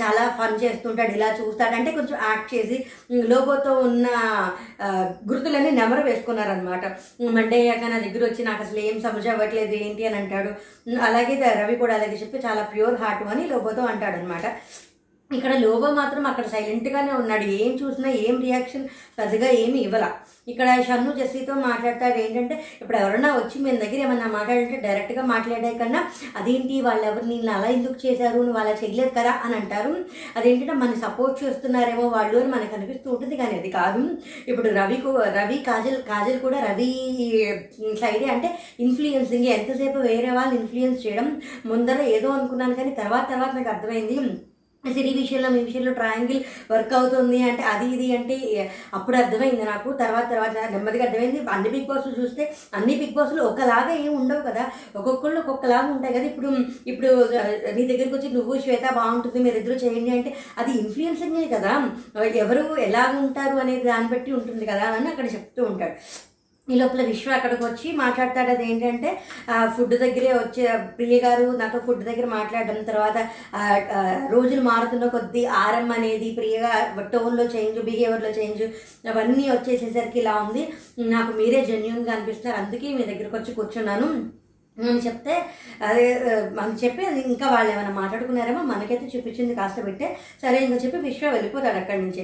చాలా 0.01 0.23
ఫన్ 0.39 0.57
చేస్తుంటాడు. 0.63 1.13
ఇలా 1.19 1.31
చూస్తాడు. 1.41 1.75
అంటే 1.79 1.91
కొంచెం 1.97 2.17
యాక్ట్ 2.29 2.53
చేసి 2.55 2.79
లోబోతో 3.31 3.73
ఉన్న 3.89 4.07
గుర్తులన్నీ 5.31 5.73
నెమరు 5.79 6.01
వేసుకున్నారనమాట 6.09 6.85
మండే 7.35 7.57
అయ్యాక 7.61 7.85
నా 7.91 7.97
దగ్గర 8.05 8.22
వచ్చి 8.23 8.43
నాకు 8.43 8.63
అసలు 8.63 8.79
ఏం 8.79 9.01
సమస్య 9.01 9.31
అవ్వట్లేదు 9.31 9.75
ఏంటి 9.75 10.05
అని 10.07 10.15
అంటాడు. 10.15 10.51
అలాగే 11.01 11.35
రవి 11.61 11.75
కూడా 11.75 11.95
అలాగే 11.95 12.17
చెప్పి 12.21 12.37
చాలా 12.47 12.63
ప్యూర్ 12.73 12.95
హార్ట్ 12.95 13.23
అని 13.27 13.45
లోపోతూ 13.47 13.81
అంటాడు 13.81 14.17
అనమాట 14.17 14.45
ఇక్కడ 15.39 15.53
లోబో 15.65 15.87
మాత్రం 16.01 16.23
అక్కడ 16.31 16.45
సైలెంట్గానే 16.53 17.13
ఉన్నాడు. 17.21 17.45
ఏం 17.61 17.71
చూసినా 17.81 18.09
ఏం 18.25 18.35
రియాక్షన్ 18.47 18.85
పెద్దగా 19.19 19.49
ఏమి 19.63 19.79
ఇవ్వాల. 19.87 20.07
ఇక్కడ 20.51 20.69
షన్ను 20.87 21.11
జెస్సీతో 21.17 21.53
మాట్లాడతాడు 21.67 22.17
ఏంటంటే 22.23 22.55
ఇప్పుడు 22.81 22.97
ఎవరన్నా 23.01 23.29
వచ్చి 23.35 23.57
మీ 23.63 23.69
దగ్గర 23.83 23.99
ఏమన్నా 24.05 24.27
మాట్లాడంటే 24.37 24.77
డైరెక్ట్గా 24.85 25.23
మాట్లాడే 25.33 25.71
కన్నా 25.81 26.01
అదేంటి 26.39 26.75
వాళ్ళు 26.87 27.05
ఎవరు 27.09 27.25
నిన్ను 27.31 27.51
అలా 27.57 27.69
ఎందుకు 27.77 27.97
చేశారు 28.05 28.39
నువ్వు 28.47 28.61
అలా 28.63 28.73
చేయలేదు 28.81 29.11
కదా 29.19 29.33
అని 29.45 29.55
అంటారు. 29.59 29.93
అదేంటంటే 30.37 30.75
మన 30.83 30.99
సపోర్ట్ 31.05 31.37
చేస్తున్నారేమో 31.43 32.07
వాళ్ళు 32.17 32.37
అని 32.41 32.51
మనకు 32.55 32.75
అనిపిస్తూ 32.77 33.07
ఉంటుంది. 33.13 33.37
కానీ 33.41 33.55
అది 33.59 33.71
కాదు. 33.79 34.03
ఇప్పుడు 34.51 34.69
రవికు 34.79 35.11
రవి 35.39 35.59
కాజల్ 35.69 35.99
కాజల్ 36.11 36.39
కూడా 36.45 36.59
రవి 36.69 36.89
సైడే 38.03 38.27
అంటే 38.35 38.49
ఇన్ఫ్లుయెన్సింగ్ 38.85 39.51
ఎంతసేపు 39.57 39.99
వేరే 40.09 40.31
వాళ్ళు 40.39 40.55
ఇన్ఫ్లుయెన్స్ 40.61 41.03
చేయడం 41.05 41.29
ముందర 41.71 42.01
ఏదో 42.17 42.29
అనుకున్నాను 42.37 42.75
కానీ 42.81 42.93
తర్వాత 43.03 43.25
తర్వాత 43.33 43.53
నాకు 43.59 43.71
అర్థమైంది. 43.75 44.17
సిరి 44.91 45.11
విషయంలో 45.19 45.49
మీ 45.49 45.59
విషయంలో 45.67 45.91
ట్రయాంగిల్ 45.99 46.39
వర్క్ 46.71 46.93
అవుతుంది. 46.97 47.37
అంటే 47.49 47.63
అది 47.73 47.85
ఇది 47.95 48.07
అంటే 48.17 48.37
అప్పుడు 48.97 49.15
అర్థమైంది 49.21 49.65
నాకు. 49.69 49.89
తర్వాత 50.01 50.25
తర్వాత 50.33 50.55
నెమ్మదిగా 50.73 51.05
అర్థమైంది. 51.05 51.39
అన్ని 51.55 51.69
బిగ్ 51.75 51.87
బాస్ 51.91 52.07
చూస్తే 52.19 52.43
అన్ని 52.77 52.95
బిగ్ 53.01 53.15
బాస్లు 53.17 53.41
ఒకలాగా 53.49 53.93
ఏమి 54.01 54.15
ఉండవు 54.21 54.41
కదా. 54.49 54.65
ఒక్కొక్కళ్ళు 54.95 55.39
ఒక్కొక్కలాగా 55.43 55.87
ఉంటాయి 55.95 56.15
కదా. 56.17 56.25
ఇప్పుడు 56.31 56.51
ఇప్పుడు 56.91 57.11
నీ 57.77 57.85
దగ్గరికి 57.91 58.13
వచ్చి 58.17 58.29
నువ్వు 58.35 58.59
శ్వేత 58.65 58.85
బాగుంటుంది 58.99 59.45
మీరు 59.45 59.57
ఇద్దరు 59.61 59.79
చేయండి 59.85 60.13
అంటే 60.17 60.33
అది 60.57 60.73
ఇన్ఫ్లుయెన్సింగే 60.81 61.47
కదా. 61.55 61.73
ఎవరు 62.43 62.63
ఎలా 62.89 63.05
ఉంటారు 63.23 63.57
అనేది 63.63 63.83
దాన్ని 63.91 64.11
బట్టి 64.15 64.31
ఉంటుంది 64.41 64.67
కదా 64.73 64.85
అని 64.99 65.09
అక్కడ 65.13 65.27
చెప్తూ 65.37 65.63
ఉంటాడు. 65.71 65.95
ఈ 66.71 66.75
లోపల 66.79 67.01
విశ్వ 67.07 67.31
అక్కడికి 67.37 67.63
వచ్చి 67.63 67.87
మాట్లాడతాడు. 68.01 68.49
అది 68.53 68.63
ఏంటంటే 68.71 69.09
ఫుడ్ 69.75 69.95
దగ్గరే 70.03 70.29
వచ్చే 70.33 70.65
ప్రియ 70.97 71.15
గారు 71.25 71.45
నాతో 71.61 71.79
ఫుడ్ 71.85 72.03
దగ్గర 72.09 72.25
మాట్లాడడం 72.35 72.77
తర్వాత 72.89 73.17
రోజులు 74.33 74.61
మారుతున్న 74.69 75.07
కొద్దీ 75.15 75.43
ఆరం 75.63 75.91
అనేది 75.97 76.29
ప్రియగా 76.37 76.71
టోన్లో 77.13 77.45
చేంజ్ 77.55 77.79
బిహేవియర్లో 77.89 78.31
చేంజ్ 78.39 78.63
అవన్నీ 79.13 79.45
వచ్చేసేసరికి 79.49 80.19
ఇలా 80.23 80.35
ఉంది. 80.45 80.63
నాకు 81.15 81.33
మీరే 81.41 81.61
జెన్యున్గా 81.71 82.13
అనిపిస్తున్నారు. 82.15 82.59
అందుకే 82.63 82.93
మీ 82.99 83.03
దగ్గరకు 83.11 83.35
వచ్చి 83.37 83.57
కూర్చున్నాను. 83.59 84.07
అని 84.77 85.01
చెప్తే 85.05 85.33
అదే 85.87 86.05
అని 86.63 86.77
చెప్పి 86.83 87.01
అది 87.09 87.19
ఇంకా 87.31 87.47
వాళ్ళు 87.53 87.69
ఏమైనా 87.73 87.91
మాట్లాడుకున్నారేమో 87.99 88.61
మనకైతే 88.71 89.05
చూపించింది 89.13 89.53
కాస్త 89.59 89.79
పెట్టే. 89.87 90.07
సరే 90.43 90.57
ఇంకా 90.65 90.77
చెప్పి 90.83 90.99
విశ్వ 91.07 91.29
వెళ్ళిపోతాడు 91.35 91.77
అక్కడి 91.81 92.01
నుంచి. 92.05 92.23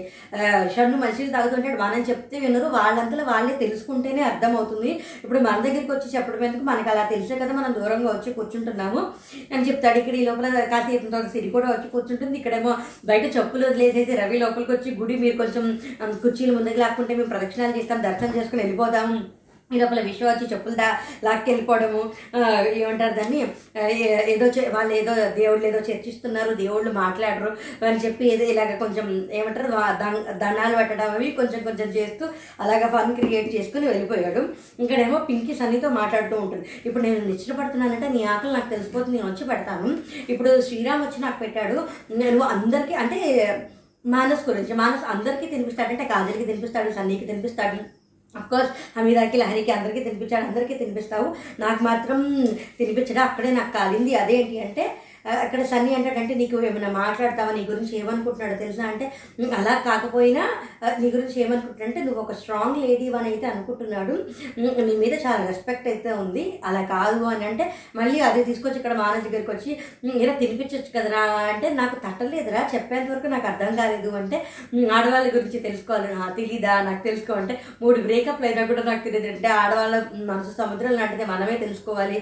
షన్ను 0.76 0.98
మంచిలు 1.04 1.32
తాగుతుంటాడు. 1.36 1.78
బాగానే 1.84 2.02
చెప్తే 2.10 2.40
వినరు. 2.46 2.68
వాళ్ళంతా 2.78 3.26
వాళ్ళే 3.32 3.54
తెలుసుకుంటేనే 3.64 4.22
అర్థమవుతుంది. 4.32 4.92
ఇప్పుడు 5.24 5.42
మన 5.48 5.58
దగ్గరికి 5.68 5.92
వచ్చి 5.96 6.10
చెప్పడం 6.16 6.44
ఎందుకు? 6.50 6.66
మనకు 6.72 6.90
అలా 6.94 7.04
తెలిసే 7.14 7.38
కదా 7.44 7.54
మనం 7.60 7.74
దూరంగా 7.80 8.10
వచ్చి 8.16 8.36
కూర్చుంటున్నాము 8.38 9.02
అని 9.54 9.66
చెప్తాడు. 9.70 9.98
ఇక్కడ 10.04 10.16
ఈ 10.22 10.26
లోపల 10.30 10.66
కాసేపు 10.76 11.28
సిరి 11.34 11.50
కూడా 11.58 11.68
వచ్చి 11.76 11.90
కూర్చుంటుంది. 11.96 12.38
ఇక్కడేమో 12.38 12.74
బయట 13.12 13.26
చెప్పులు 13.38 13.66
వదిలేసేసి 13.70 14.16
రవి 14.22 14.40
లోపలికి 14.46 14.72
వచ్చి 14.78 14.92
గుడి 15.02 15.18
మీరు 15.26 15.38
కొంచెం 15.38 15.66
కుర్చీలు 16.24 16.54
ముందుకు 16.58 16.80
లేకుంటే 16.84 17.14
మేము 17.20 17.30
ప్రదక్షిణాలు 17.30 17.78
చేస్తాం 17.80 18.02
దర్శనం 18.08 18.34
చేసుకుని 18.38 18.62
వెళ్ళిపోదాము 18.64 19.39
ఈ 19.72 19.80
లోపల 19.80 20.00
విశ్వ 20.00 20.28
వచ్చి 20.28 20.46
చెప్పులు 20.46 20.76
దా 20.76 20.88
లాక్కెళ్ళిపోవడము 21.24 22.00
ఏమంటారు 22.76 23.14
దాన్ని? 23.14 23.40
ఏ- 24.00 24.24
ఏదో 24.30 24.46
చే- 24.48 24.74
వాళ్ళు 24.74 24.94
ఏదో 24.94 25.14
దేవుళ్ళు 25.36 25.66
ఏదో 25.66 25.80
చర్చిస్తున్నారు 25.80 26.54
దేవుళ్ళు 26.54 26.92
మాట్లాడరు 26.94 27.50
అని 27.86 28.00
చెప్పి 28.00 28.28
ఏదో 28.28 28.44
ఇలాగ 28.44 28.76
కొంచెం 28.76 29.06
ఏమంటారు 29.32 29.70
దం- 30.00 30.24
దండాలు 30.38 30.76
పెట్టడం 30.76 31.12
అవి 31.12 31.32
కొంచెం 31.32 31.64
కొంచెం 31.64 31.90
చేస్తూ 31.90 32.26
అలాగ 32.60 32.88
ఫన్ 32.88 33.16
క్రియేట్ 33.16 33.56
చేసుకుని 33.56 33.88
వెళ్ళిపోయాడు. 33.88 34.42
ఇక్కడేమో 34.80 35.20
పింకి 35.20 35.56
సన్నితో 35.56 35.90
మాట్లాడుతూ 35.90 36.42
ఉంటుంది. 36.42 36.66
ఇప్పుడు 36.86 37.04
నేను 37.04 37.26
నిచ్చిపడుతున్నానంటే 37.26 38.10
నీ 38.10 38.24
ఆకలి 38.26 38.54
నాకు 38.54 38.70
తెలిసిపోతుంది 38.70 39.18
నేను 39.18 39.32
వచ్చి 39.32 39.48
పెడతాను. 39.48 39.92
ఇప్పుడు 40.30 40.62
శ్రీరామ్ 40.62 41.02
వచ్చి 41.02 41.22
నాకు 41.22 41.40
పెట్టాడు 41.40 41.78
నేను 42.16 42.40
అందరికీ 42.50 42.94
అంటే 42.96 43.20
మానస్ 44.06 44.50
గురించి 44.50 44.74
మానస్ 44.74 45.06
అందరికీ 45.10 45.46
తినిపిస్తాడంటే 45.48 46.06
కాజల్కి 46.06 46.46
తినిపిస్తాడు 46.46 46.92
సన్నీకి 46.92 47.26
తినిపిస్తాడు 47.26 47.80
అఫ్కోర్స్ 48.36 49.00
హమీదాకి 49.00 49.38
లహరికి 49.38 49.72
అందరికీ 49.72 50.04
తినిపించాడు 50.04 50.46
అందరికీ 50.46 50.74
తినిపిస్తావు. 50.74 51.36
నాకు 51.60 51.84
మాత్రం 51.84 52.46
తినిపించడం 52.80 53.24
అక్కడే 53.24 53.52
నాకు 53.52 53.74
కాలింది. 53.78 54.16
అదేంటి 54.16 54.60
అంటే 54.60 54.86
అక్కడ 55.44 55.62
సన్నీ 55.72 55.92
అంటాడంటే 55.96 56.34
నీకు 56.34 56.56
ఏమైనా 56.66 56.90
మాట్లాడతావా? 56.92 57.52
నీ 57.58 57.62
గురించి 57.70 57.94
ఏమనుకుంటున్నాడో 58.00 58.56
తెలుసా? 58.64 58.84
అంటే 58.92 59.06
అలా 59.60 59.74
కాకపోయినా 59.88 60.44
నీ 61.00 61.08
గురించి 61.16 61.36
ఏమనుకుంటున్నాడంటే 61.44 62.02
నువ్వు 62.04 62.22
ఒక 62.22 62.34
స్ట్రాంగ్ 62.34 62.78
లేడీ 62.86 63.08
అని 63.20 63.30
అయితే 63.30 63.48
అనుకుంటున్నాడు. 63.48 64.16
నీ 64.88 64.96
మీద 65.04 65.14
చాలా 65.26 65.42
రెస్పెక్ట్ 65.46 65.88
అయితే 65.88 66.12
ఉంది. 66.24 66.44
అలా 66.66 66.82
కాదు 66.96 67.24
అని 67.24 67.46
అంటే 67.46 67.66
మళ్ళీ 67.96 68.20
అదే 68.20 68.44
తీసుకొచ్చి 68.44 68.78
ఇక్కడ 68.78 68.94
మానస్ 68.94 69.26
దగ్గరికి 69.28 69.52
వచ్చి 69.52 69.72
ఇలా 70.24 70.34
తినిపించవచ్చు 70.34 70.92
కదరా? 70.98 71.24
అంటే 71.54 71.70
నాకు 71.82 71.96
తట్టలేదురా 72.06 72.70
చెప్పేంత 72.76 73.10
వరకు 73.12 73.28
నాకు 73.28 73.48
అర్థం 73.48 73.76
కాలేదు. 73.76 74.10
అంటే 74.22 74.40
ఆడవాళ్ళ 74.98 75.28
గురించి 75.38 75.60
తెలుసుకోవాలి. 75.60 76.08
తెలీదా? 76.42 76.76
నాకు 76.82 77.04
తెలుసుకో. 77.04 77.34
అంటే 77.34 77.56
మూడు 77.82 78.00
బ్రేకప్లు 78.02 78.46
అయినా 78.46 78.66
కూడా 78.66 78.84
నాకు 78.84 79.04
తెలియదు 79.04 79.28
అంటే 79.36 79.48
ఆడవాళ్ళ 79.62 79.96
మనసు 80.32 80.54
సముద్రం 80.62 80.92
లాంటిది. 80.92 81.26
మనమే 81.26 81.58
తెలుసుకోవాలి. 81.66 82.20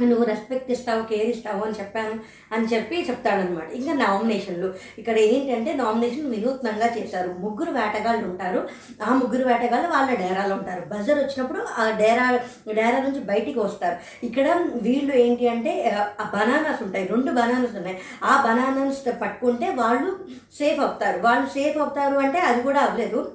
నువ్వు 0.00 0.24
రెస్పెక్ట్ 0.24 0.70
ఇస్తావు 0.70 1.02
కేర్ 1.02 1.28
ఇస్తావు 1.28 1.64
అని 1.64 1.74
చెప్పాను 1.74 2.20
అని 2.54 2.66
చెప్పి 2.66 3.06
చెప్తాడనమాట 3.08 3.70
ఇంకా 3.72 3.92
నామినేషన్లు 3.92 4.74
ఇక్కడ 4.98 5.18
ఏంటంటే 5.18 5.72
నామినేషన్ 5.72 6.30
వినూత్నంగా 6.30 6.86
చేశారు. 6.98 7.28
ముగ్గురు 7.38 7.70
వేటగాళ్ళు 7.70 8.28
ఉంటారు. 8.28 8.68
ఆ 9.02 9.14
ముగ్గురు 9.14 9.48
వేటగాళ్ళు 9.48 9.88
వాళ్ళ 9.88 10.14
డేరాలో 10.14 10.54
ఉంటారు. 10.54 10.82
బజర్ 10.88 11.18
వచ్చినప్పుడు 11.18 11.58
ఆ 11.78 11.90
డేరా 11.90 12.40
డేరా 12.72 13.00
నుంచి 13.00 13.20
బయటికి 13.20 13.58
వస్తారు. 13.58 14.26
ఇక్కడ 14.26 14.64
వీళ్ళు 14.74 15.14
ఏంటి 15.14 15.48
అంటే 15.48 15.96
ఆ 16.20 16.30
బనానాస్ 16.34 16.82
ఉంటాయి. 16.82 17.06
రెండు 17.06 17.30
బనానాస్ 17.30 17.76
ఉన్నాయి. 17.76 17.98
ఆ 18.24 18.44
బనానాస్ 18.46 19.20
పట్టుకుంటే 19.22 19.70
వాళ్ళు 19.70 20.18
సేఫ్ 20.58 20.80
అవుతారు. 20.80 21.20
వాళ్ళు 21.20 21.46
సేఫ్ 21.46 21.78
అవుతారు 21.78 22.16
అంటే 22.16 22.38
అది 22.38 22.62
కూడా 22.62 22.80
అవ్వలేదు. 22.80 23.32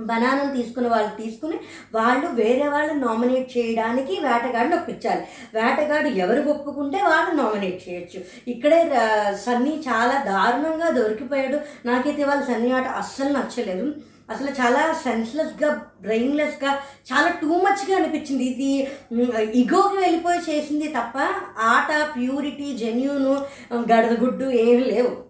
బనానం 0.00 0.56
తీసుకున్న 0.56 0.88
వాళ్ళు 0.88 1.22
తీసుకుని 1.22 1.56
వాళ్ళు 1.94 2.26
వేరే 2.26 2.68
వాళ్ళని 2.68 3.00
నామినేట్ 3.00 3.58
చేయడానికి 3.58 4.12
వేటగాడిని 4.12 4.74
ఒప్పించాలి. 4.74 5.22
వేటగాడు 5.54 6.08
ఎవరు 6.08 6.50
ఒప్పుకుంటే 6.50 6.98
వాళ్ళు 6.98 7.42
నామినేట్ 7.42 7.88
చేయొచ్చు. 7.88 8.24
ఇక్కడే 8.48 8.90
సన్నీ 9.32 9.84
చాలా 9.88 10.22
దారుణంగా 10.22 10.90
దొరికిపోయాడు. 10.90 11.60
నాకైతే 11.86 12.24
వాళ్ళ 12.24 12.42
సన్నీ 12.42 12.72
ఆట 12.72 12.86
అస్సలు 12.86 13.28
నచ్చలేదు. 13.28 13.94
అసలు 14.30 14.48
చాలా 14.48 14.94
సెన్స్లెస్గా 15.04 15.86
బ్రెయిన్లెస్గా 16.00 16.72
చాలా 17.12 17.28
టూ 17.28 17.48
మచ్గా 17.48 17.96
అనిపించింది. 17.96 18.44
ఇది 18.44 18.88
ఇగోకి 19.60 19.96
వెళ్ళిపోయి 19.96 20.40
చేసింది 20.50 20.88
తప్ప 20.88 21.18
ఆట 21.58 22.08
ప్యూరిటీ 22.16 22.76
జెన్యూను 22.76 23.44
గడదగుడ్డు 23.74 24.44
ఏమీ 24.44 24.84
లేవు. 24.84 25.27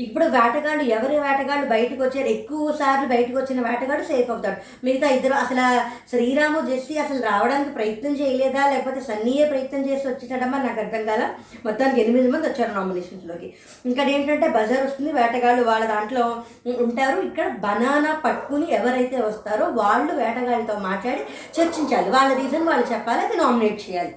ఇప్పుడు 0.00 0.24
వేటగాళ్ళు 0.24 0.82
ఎవరి 0.82 1.16
వేటగాళ్ళు 1.20 1.66
బయటకు 1.66 2.02
వచ్చారు? 2.02 2.26
ఎక్కువ 2.26 2.72
సార్లు 2.72 3.08
బయటకు 3.08 3.38
వచ్చిన 3.38 3.68
వేటగాడు 3.68 4.02
సేఫ్ 4.02 4.30
అవుతాడు. 4.30 4.86
మిగతా 4.86 5.08
ఇద్దరు 5.08 5.32
అసలు 5.32 5.80
శ్రీరాము 6.10 6.60
జెస్సీ 6.70 6.98
అసలు 6.98 7.22
రావడానికి 7.22 7.70
ప్రయత్నం 7.70 8.12
చేయలేదా? 8.12 8.66
లేకపోతే 8.66 9.00
సన్నీయే 9.00 9.44
ప్రయత్నం 9.44 9.88
చేసి 9.88 10.08
వచ్చేసాడమ్మా? 10.08 10.58
నాకు 10.62 10.80
అర్థం 10.80 11.06
కాల. 11.06 11.28
మొత్తానికి 11.64 12.00
ఎనిమిది 12.00 12.30
మంది 12.30 12.48
వచ్చారు 12.48 12.72
నామినేషన్స్లోకి 12.72 13.54
ఇంకా 13.86 14.02
ఏంటంటే 14.02 14.48
బజార్ 14.48 14.86
వస్తుంది 14.86 15.12
వేటగాళ్ళు 15.12 15.62
వాళ్ళ 15.62 15.84
దాంట్లో 15.84 16.42
ఉంటారు. 16.66 17.20
ఇక్కడ 17.20 17.48
బనానా 17.48 18.14
పట్టుకుని 18.24 18.72
ఎవరైతే 18.72 19.20
వస్తారో 19.20 19.66
వాళ్ళు 19.66 20.12
వేటగాళ్ళతో 20.12 20.78
మాట్లాడి 20.78 21.20
చర్చించాలి. 21.60 22.10
వాళ్ళ 22.10 22.34
రీజన్ 22.34 22.68
వాళ్ళు 22.68 22.92
చెప్పాలి 22.92 23.20
అది 23.26 23.36
నామినేట్ 23.36 23.90
చేయాలి. 23.90 24.14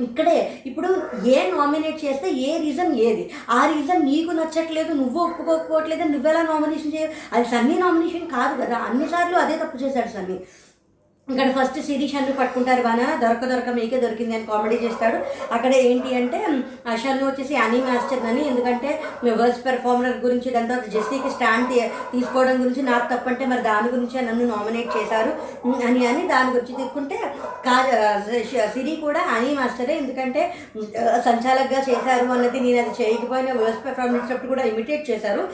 ఇక్కడే. 0.00 0.62
ఇప్పుడు 0.66 1.02
ఏ 1.26 1.50
నామినేట్ 1.50 2.04
చేస్తే 2.04 2.30
ఏ 2.30 2.58
రీజన్ 2.58 2.94
ఏది? 2.94 3.30
ఆ 3.50 3.66
రీజన్ 3.66 4.04
నీకు 4.04 4.30
నచ్చట్లేదు 4.30 4.92
నువ్వు 4.92 5.20
ఒప్పుకోకపోవట్లేదు 5.20 6.02
నువ్వెలా 6.02 6.42
నామినేషన్ 6.42 6.92
చేయ 6.92 7.08
అది 7.32 7.44
సన్నీ 7.44 7.78
నామినేషన్ 7.78 8.30
కాదు 8.30 8.62
కదా. 8.62 8.76
అన్నిసార్లు 8.76 9.36
అదే 9.36 9.56
తప్పు 9.56 9.76
చేశాడు 9.76 10.08
సన్నీ. 10.08 10.38
ఇక్కడ 11.28 11.50
ఫస్ట్ 11.56 11.76
శిరీష్ 11.86 12.14
అన్ను 12.16 12.32
పట్టుకుంటారు 12.32 12.82
బాగా 12.82 13.04
దొరక 13.22 13.44
దొరక 13.44 13.70
మీకే 13.76 13.98
దొరికింది 14.00 14.34
అని 14.36 14.46
కామెడీ 14.46 14.76
చేస్తాడు. 14.76 15.18
అక్కడ 15.52 15.72
ఏంటి 15.88 16.14
అంటే 16.14 16.38
ఆ 16.88 16.96
షన్ను 16.96 17.24
వచ్చేసి 17.26 17.54
అనీ 17.56 17.80
మాస్టర్ 17.80 18.26
అని. 18.26 18.42
ఎందుకంటే 18.48 18.88
వర్స్ 19.40 19.60
పెర్ఫార్మర్ 19.66 20.16
గురించి 20.24 20.50
దాని 20.50 20.68
తర్వాత 20.68 20.88
జెస్సీకి 20.88 21.30
స్టాండ్ 21.30 21.70
తీసుకోవడం 22.12 22.60
గురించి 22.62 22.82
నాకు 22.82 23.06
తప్పంటే 23.14 23.46
మరి 23.46 23.62
దాని 23.62 23.88
గురించి 23.88 24.22
నన్ను 24.22 24.46
నామినేట్ 24.46 24.90
చేశారు. 24.96 25.32
అని 25.88 26.02
అని 26.06 26.28
దాని 26.28 26.50
గురించి 26.50 26.76
తీసుకుంటే 26.76 27.18
కా 27.66 27.76
సిరి 28.74 28.96
కూడా 28.96 29.20
అనీ 29.36 29.54
మాస్టరే 29.54 29.96
ఎందుకంటే 29.96 30.42
సంచాలకగా 31.24 31.82
చేశారు 31.90 32.26
అన్నది 32.32 32.60
నేను 32.60 32.80
అది 32.80 32.94
చేయకపోయినా 33.02 33.54
వర్స్ 33.62 33.84
పెర్ఫార్మెన్స్ 33.86 34.32
అప్పుడు 34.32 34.48
కూడా 34.48 34.64
ఇమిటేట్ 34.64 35.10
చేశారు. 35.10 35.44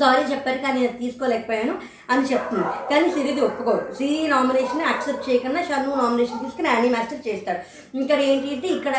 సారీ 0.00 0.22
చెప్పారు 0.32 0.58
కానీ 0.64 0.78
నేను 0.80 0.96
తీసుకోలేకపోయాను 1.02 1.74
అని 2.12 2.24
చెప్తుంది. 2.30 2.68
కానీ 2.90 3.08
సిరిది 3.14 3.40
ఒప్పుకోరు 3.46 3.82
సిరి 3.96 4.18
నామినేషన్ 4.32 4.82
యాక్సెప్ట్ 4.82 5.26
చేయకుండా 5.28 5.60
షన్ను 5.68 5.96
నామినేషన్ 6.02 6.42
తీసుకుని 6.44 6.68
యానీ 6.70 6.88
మాస్టర్ 6.94 7.26
చేస్తాడు. 7.28 7.60
ఇక్కడ 8.02 8.18
ఏంటి 8.30 8.48
అంటే 8.54 8.68
ఇక్కడ 8.68 8.94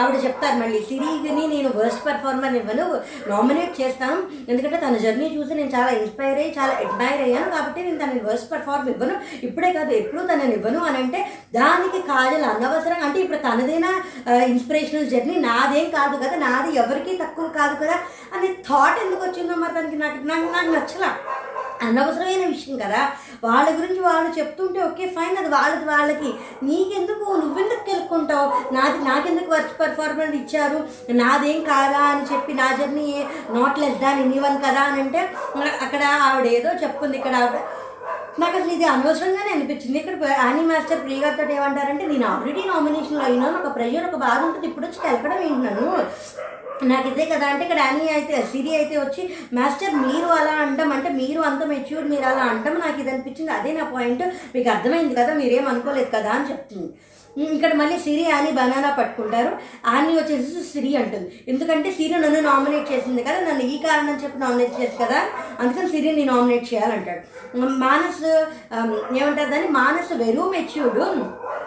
ఆవిడ 0.00 0.16
చెప్తారు 0.24 0.56
మళ్ళీ 0.62 0.80
సిరిని 0.88 1.44
నేను 1.54 1.70
వర్స్ట్ 1.78 2.04
పెర్ఫార్మర్ 2.06 2.56
ఇవ్వను 2.60 2.86
నామినేట్ 3.32 3.74
చేస్తాను. 3.80 4.18
ఎందుకంటే 4.48 4.78
తన 4.84 4.96
జర్నీ 5.04 5.28
చూసి 5.36 5.52
నేను 5.60 5.72
చాలా 5.76 5.90
ఇన్స్పైర్ 6.00 6.40
అయ్యి 6.42 6.56
చాలా 6.58 6.74
అడ్మైర్ 6.84 7.22
అయ్యాను 7.26 7.50
కాబట్టి 7.56 7.82
నేను 7.86 7.98
తనని 8.02 8.22
వర్స్ట్ 8.28 8.50
పర్ఫార్మ్ 8.52 8.90
ఇవ్వను. 8.94 9.16
ఇప్పుడే 9.48 9.72
కాదు 9.78 9.94
ఎప్పుడూ 10.00 10.22
తనని 10.32 10.54
ఇవ్వను. 10.58 10.80
అని 10.88 10.96
అంటే 10.96 11.20
దానికి 11.58 12.00
కాజల్ 12.10 12.48
అనవసరం. 12.52 13.00
అంటే 13.08 13.20
ఇప్పుడు 13.24 13.40
తనదైనా 13.48 13.92
ఇన్స్పిరేషనల్ 14.52 15.10
జర్నీ 15.14 15.36
నాదేం 15.48 15.90
కాదు 15.98 16.16
కదా 16.24 16.36
నాది 16.46 16.72
ఎవరికీ 16.82 17.14
తక్కువ 17.24 17.48
కాదు 17.60 17.76
కదా 17.84 17.98
అనే 18.36 18.48
థాట్ 18.68 19.00
ఎందుకు 19.04 19.22
వచ్చిందో 19.24 19.54
మరి 19.62 19.71
దానికి 19.74 19.96
నాకు 19.96 20.26
నాకు 20.26 20.52
నాకు 20.52 20.70
నచ్చలా. 20.76 21.10
అనవసరమైన 21.86 22.46
విషయం 22.46 22.76
కదా. 22.76 23.00
వాళ్ళ 23.44 23.78
గురించి 23.78 24.00
వాళ్ళు 24.00 24.38
చెప్తుంటే 24.38 24.82
ఓకే 24.82 25.06
ఫైన్ 25.06 25.36
అది 25.36 25.48
వాళ్ళది 25.48 25.84
వాళ్ళకి. 25.84 26.30
నీకెందుకు? 26.62 27.36
నువ్వెందుకు 27.36 27.90
తెలుసుకుంటావు 27.90 28.74
నాది 28.74 28.98
నాకెందుకు 29.04 29.50
వర్క్ 29.50 29.80
పర్ఫార్మెన్స్ 29.80 30.36
ఇచ్చారు? 30.36 30.78
నాదేం 31.12 31.62
కాదా 31.62 31.98
అని 31.98 32.34
చెప్పి 32.34 32.54
నా 32.54 32.76
journey 32.80 33.26
not 33.50 33.78
less 33.78 34.00
than 34.00 34.20
anyone 34.20 34.58
కదా 34.58 34.80
అని 34.80 35.00
అంటే 35.00 35.34
అక్కడ 35.82 36.02
ఆవిడ 36.04 36.46
ఏదో 36.46 36.70
చెప్పుకుంది 36.82 37.16
ఇక్కడ 37.16 37.34
ఆవిడ. 37.34 37.60
నాకు 38.38 38.56
అసలు 38.56 38.70
ఇది 38.70 38.84
అనవసరంగానే 38.84 39.50
అనిపించింది. 39.52 39.98
ఇక్కడ 39.98 40.28
యానీ 40.30 40.60
మాస్టర్ 40.60 41.02
ప్రియగారితో 41.02 41.54
ఏమంటారంటే 41.54 42.06
నేను 42.06 42.26
ఆల్రెడీ 42.26 42.62
నామినేషన్లో 42.66 43.24
అయినా 43.24 43.46
ఒక 43.48 43.74
ప్రెషర్ 43.74 44.04
ఒక 44.04 44.16
బాధ 44.16 44.40
ఉంటుంది. 44.44 44.66
ఇప్పుడు 44.66 44.86
వచ్చి 44.86 45.00
తెలకడం 45.02 45.42
ఏంటి 45.42 45.66
నన్ను? 45.66 46.06
నాకు 46.90 47.06
ఇదే 47.08 47.24
కదా. 47.32 47.46
అంటే 47.52 47.62
ఇక్కడ 47.66 47.80
అని 47.90 48.06
అయితే 48.16 48.34
సిరి 48.52 48.72
అయితే 48.76 48.96
వచ్చి 48.98 49.22
మాస్టర్ 49.58 49.94
మీరు 50.06 50.28
అలా 50.38 50.54
అంటాం 50.64 50.92
అంటే 50.96 51.10
మీరు 51.20 51.40
అంత 51.50 51.62
మెచ్యూర్ 51.72 52.06
మీరు 52.12 52.26
అలా 52.32 52.44
అంటాం 52.52 52.76
నాకు 52.84 53.00
ఇది 53.00 53.10
అనిపించింది. 53.14 53.52
అదే 53.58 53.72
నా 53.72 53.84
పాయింట్. 53.94 54.24
మీకు 54.54 54.68
అర్థమైంది 54.74 55.14
కదా 55.20 55.34
మీరేం 55.34 55.68
అనుకోలేదు 55.72 56.10
కదా 56.18 56.30
అని 56.38 56.48
చెప్తుంది. 56.52 56.90
ఇక్కడ 57.36 57.72
మళ్ళీ 57.72 57.98
సిరి 57.98 58.30
అని 58.30 58.50
బనానా 58.52 58.90
పట్టుకుంటారు. 58.90 59.52
ఆని 59.86 60.16
వచ్చేసి 60.16 60.72
సిరి 60.72 60.96
అంటుంది. 60.96 61.44
ఎందుకంటే 61.48 61.92
సిరి 61.92 62.14
నన్ను 62.14 62.40
నామినేట్ 62.40 62.92
చేసింది 62.92 63.22
కదా 63.22 63.40
నన్ను 63.40 63.64
ఈ 63.64 63.78
కారణం 63.78 64.18
చెప్పి 64.22 64.38
నామినేట్ 64.38 64.80
చేసి 64.80 65.04
కదా 65.04 65.20
అందుకని 65.60 65.88
సిరిని 65.88 66.24
నామినేట్ 66.24 66.74
చేయాలంటాడు. 66.74 67.22
ఉమ్, 67.58 67.80
మానస్ 67.80 68.24
ఏమంటారు 69.20 69.50
దాన్ని? 69.50 69.68
మానస్ 69.68 70.12
వెరువు 70.12 70.50
మెచ్యూర్డు. 70.50 71.06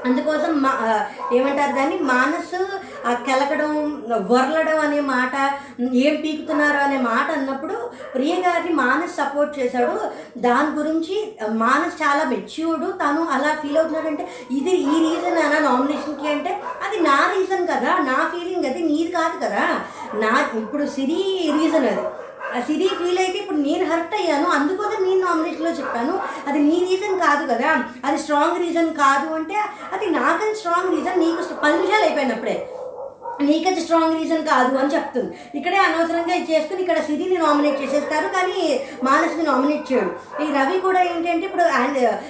అందుకోసం 0.05 0.61
మా 0.61 0.71
ఏమంటారు 1.33 1.73
దాన్ని? 1.75 1.97
మానసు 1.99 2.59
ఆ 3.07 3.13
కెలకడం 3.13 3.71
వరలడం 4.31 4.79
అనే 4.79 4.99
మాట 4.99 5.33
ఏం 5.93 6.15
పీకుతున్నారు 6.15 6.77
అనే 6.77 6.97
మాట 6.97 7.31
అన్నప్పుడు 7.31 7.89
ప్రియ 8.15 8.35
గారిని 8.35 8.73
మానస్ 8.75 9.15
సపోర్ట్ 9.15 9.59
చేశాడు. 9.59 9.95
దాని 10.37 10.77
గురించి 10.77 11.37
మానస్ 11.49 12.03
చాలా 12.03 12.23
మెచ్యూర్డు. 12.29 12.85
తను 12.91 13.21
అలా 13.27 13.55
ఫీల్ 13.61 13.77
అవుతున్నాడంటే 13.77 14.27
ఇది 14.51 14.71
ఈ 14.71 14.95
రీజన్ 15.05 15.37
అనా 15.55 15.69
నామినేషన్కి 15.69 16.27
అంటే 16.27 16.61
అది 16.87 16.99
నా 16.99 17.33
రీజన్ 17.37 17.67
కదా 17.67 17.97
నా 17.97 18.31
ఫీలింగ్ 18.35 18.65
అది 18.65 18.83
నీది 18.83 19.11
కాదు 19.11 19.45
కదా. 19.45 19.81
నా 20.13 20.57
ఇప్పుడు 20.57 20.85
సిరి 20.85 21.51
రీజన్ 21.53 21.85
అది. 21.85 22.01
ఆ 22.57 22.61
సిరి 22.61 22.87
ఫీల్ 22.87 23.19
అయితే 23.19 23.39
ఇప్పుడు 23.39 23.57
నేను 23.57 23.85
హర్ట్ 23.85 24.15
అయ్యాను 24.15 24.47
అందుకోసం 24.47 25.03
నేను 25.03 25.19
నామినేషన్లో 25.19 25.71
చెప్పాను. 25.71 26.21
అది 26.47 26.59
నీ 26.59 26.87
రీజన్ 26.89 27.19
కాదు 27.19 27.53
కదా. 27.53 27.83
అది 28.05 28.17
స్ట్రాంగ్ 28.17 28.59
రీజన్ 28.59 28.93
కాదు 28.93 29.33
అంటే 29.33 29.55
అది 29.93 30.05
నాకని 30.09 30.55
స్ట్రాంగ్ 30.55 30.97
రీజన్ 30.97 31.19
నీకు 31.19 31.53
పది 31.53 31.73
నిమిషాలు 31.73 32.03
అయిపోయినప్పుడే. 32.05 32.69
నీకది 33.41 33.81
స్ట్రాంగ్ 33.81 34.19
రీజన్ 34.19 34.45
కాదు 34.45 34.77
అని 34.77 34.95
చెప్తుంది. 34.95 35.37
ఇక్కడే 35.55 35.77
అనవసరంగా 35.77 36.35
ఇది 36.35 36.53
చేసుకుని 36.53 36.81
ఇక్కడ 36.81 36.99
సిరిని 36.99 37.37
నామినేట్ 37.37 37.81
చేసేస్తారు 37.81 38.27
కానీ 38.27 38.81
మానసిని 39.03 39.43
నామినేట్ 39.43 39.93
చేయడు 39.93 40.11
ఈ 40.43 40.53
రవి 40.53 40.79
కూడా 40.79 41.01
ఏంటంటే 41.01 41.45
ఇప్పుడు 41.45 41.63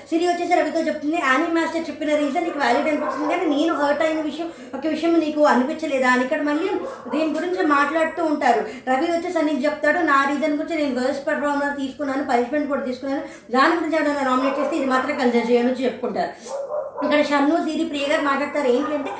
సిరి 0.10 0.28
వచ్చేసి 0.28 0.54
రవితో 0.54 0.80
చెప్తుంది 0.80 1.16
యానీ 1.16 1.48
మాస్టర్ 1.48 1.90
చెప్పిన 1.90 2.16
రీజన్ 2.16 2.44
నీకు 2.44 2.60
వ్యాలిడ్ 2.60 2.88
అనిపిస్తుంది 2.88 3.34
కానీ 3.34 3.56
నేను 3.56 3.74
హర్ట్ 3.74 4.02
అయిన 4.02 4.22
విషయం 4.22 4.52
ఒక 4.76 4.88
విషయం 4.88 5.20
నీకు 5.20 5.42
అనిపించలేదా? 5.44 6.10
అని 6.10 6.24
ఇక్కడ 6.24 6.42
మళ్ళీ 6.42 6.70
దీని 7.10 7.34
గురించి 7.34 7.66
మాట్లాడుతూ 7.66 8.26
ఉంటారు. 8.26 8.60
రవి 8.88 9.12
వచ్చేసి 9.12 9.46
నీకు 9.46 9.66
చెప్తాడు 9.66 10.00
నా 10.00 10.26
రీజన్ 10.30 10.58
గురించి 10.58 10.84
నేను 10.84 11.02
వర్స్ 11.02 11.28
పర్ఫార్మర్ 11.28 11.78
తీసుకున్నాను 11.78 12.24
పనిష్మెంట్ 12.24 12.68
కూడా 12.68 12.82
తీసుకున్నాను 12.82 13.24
దాని 13.52 13.76
గురించి 13.76 13.98
ఎవరైనా 13.98 14.32
నామినేట్ 14.32 14.60
చేస్తే 14.60 14.78
ఇది 14.78 14.86
మాత్రం 14.86 15.18
కన్సిడర్ 15.18 15.52
చేయను 15.52 15.70
చెప్పుకుంటారు. 15.70 16.65
ఇక్కడ 17.06 17.22
షన్ను 17.30 17.56
సిరి 17.66 17.86
ప్రియ 17.92 18.06
గారు 18.12 18.24
మాట్లాడతారు 18.30 18.70
ఏంటంటే 18.76 19.12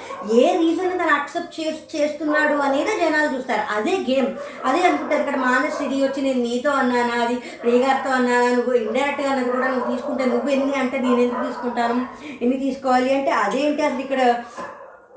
ఏ 0.42 0.46
రీజన్ 0.62 1.00
తను 1.02 1.14
అక్సెప్ట్ 1.18 1.58
చేసి 1.58 1.82
చేస్తున్నాడు 1.96 2.56
అనేది 2.68 2.94
జనాలు 3.04 3.30
చూస్తారు. 3.36 3.64
అదే 3.78 3.96
గేమ్ 4.10 4.30
అదే 4.68 4.82
అనుకుంటారు 4.90 5.22
ఇక్కడ 5.24 5.40
మానస్ 5.48 5.78
సిరి 5.80 5.98
వచ్చి 6.06 6.22
నేను 6.28 6.42
నీతో 6.48 6.72
అన్నానా 6.82 7.18
అది 7.26 7.36
ప్రియ 7.64 7.80
గారితో 7.84 8.12
అన్నానా 8.20 8.48
నువ్వు 8.56 8.74
ఇండైరెక్ట్గా 8.86 9.30
అన్నది 9.34 9.52
కూడా 9.58 9.68
నువ్వు 9.74 9.90
తీసుకుంటే 9.92 10.26
నువ్వు 10.34 10.50
ఎన్ని 10.56 10.76
అంటే 10.84 10.98
నేను 11.06 11.20
ఎందుకు 11.26 11.44
తీసుకుంటాను? 11.50 12.00
ఎన్ని 12.46 12.58
తీసుకోవాలి 12.66 13.12
అంటే 13.18 13.34
అదేంటి 13.44 13.84
అసలు 13.90 14.04
ఇక్కడ 14.08 14.22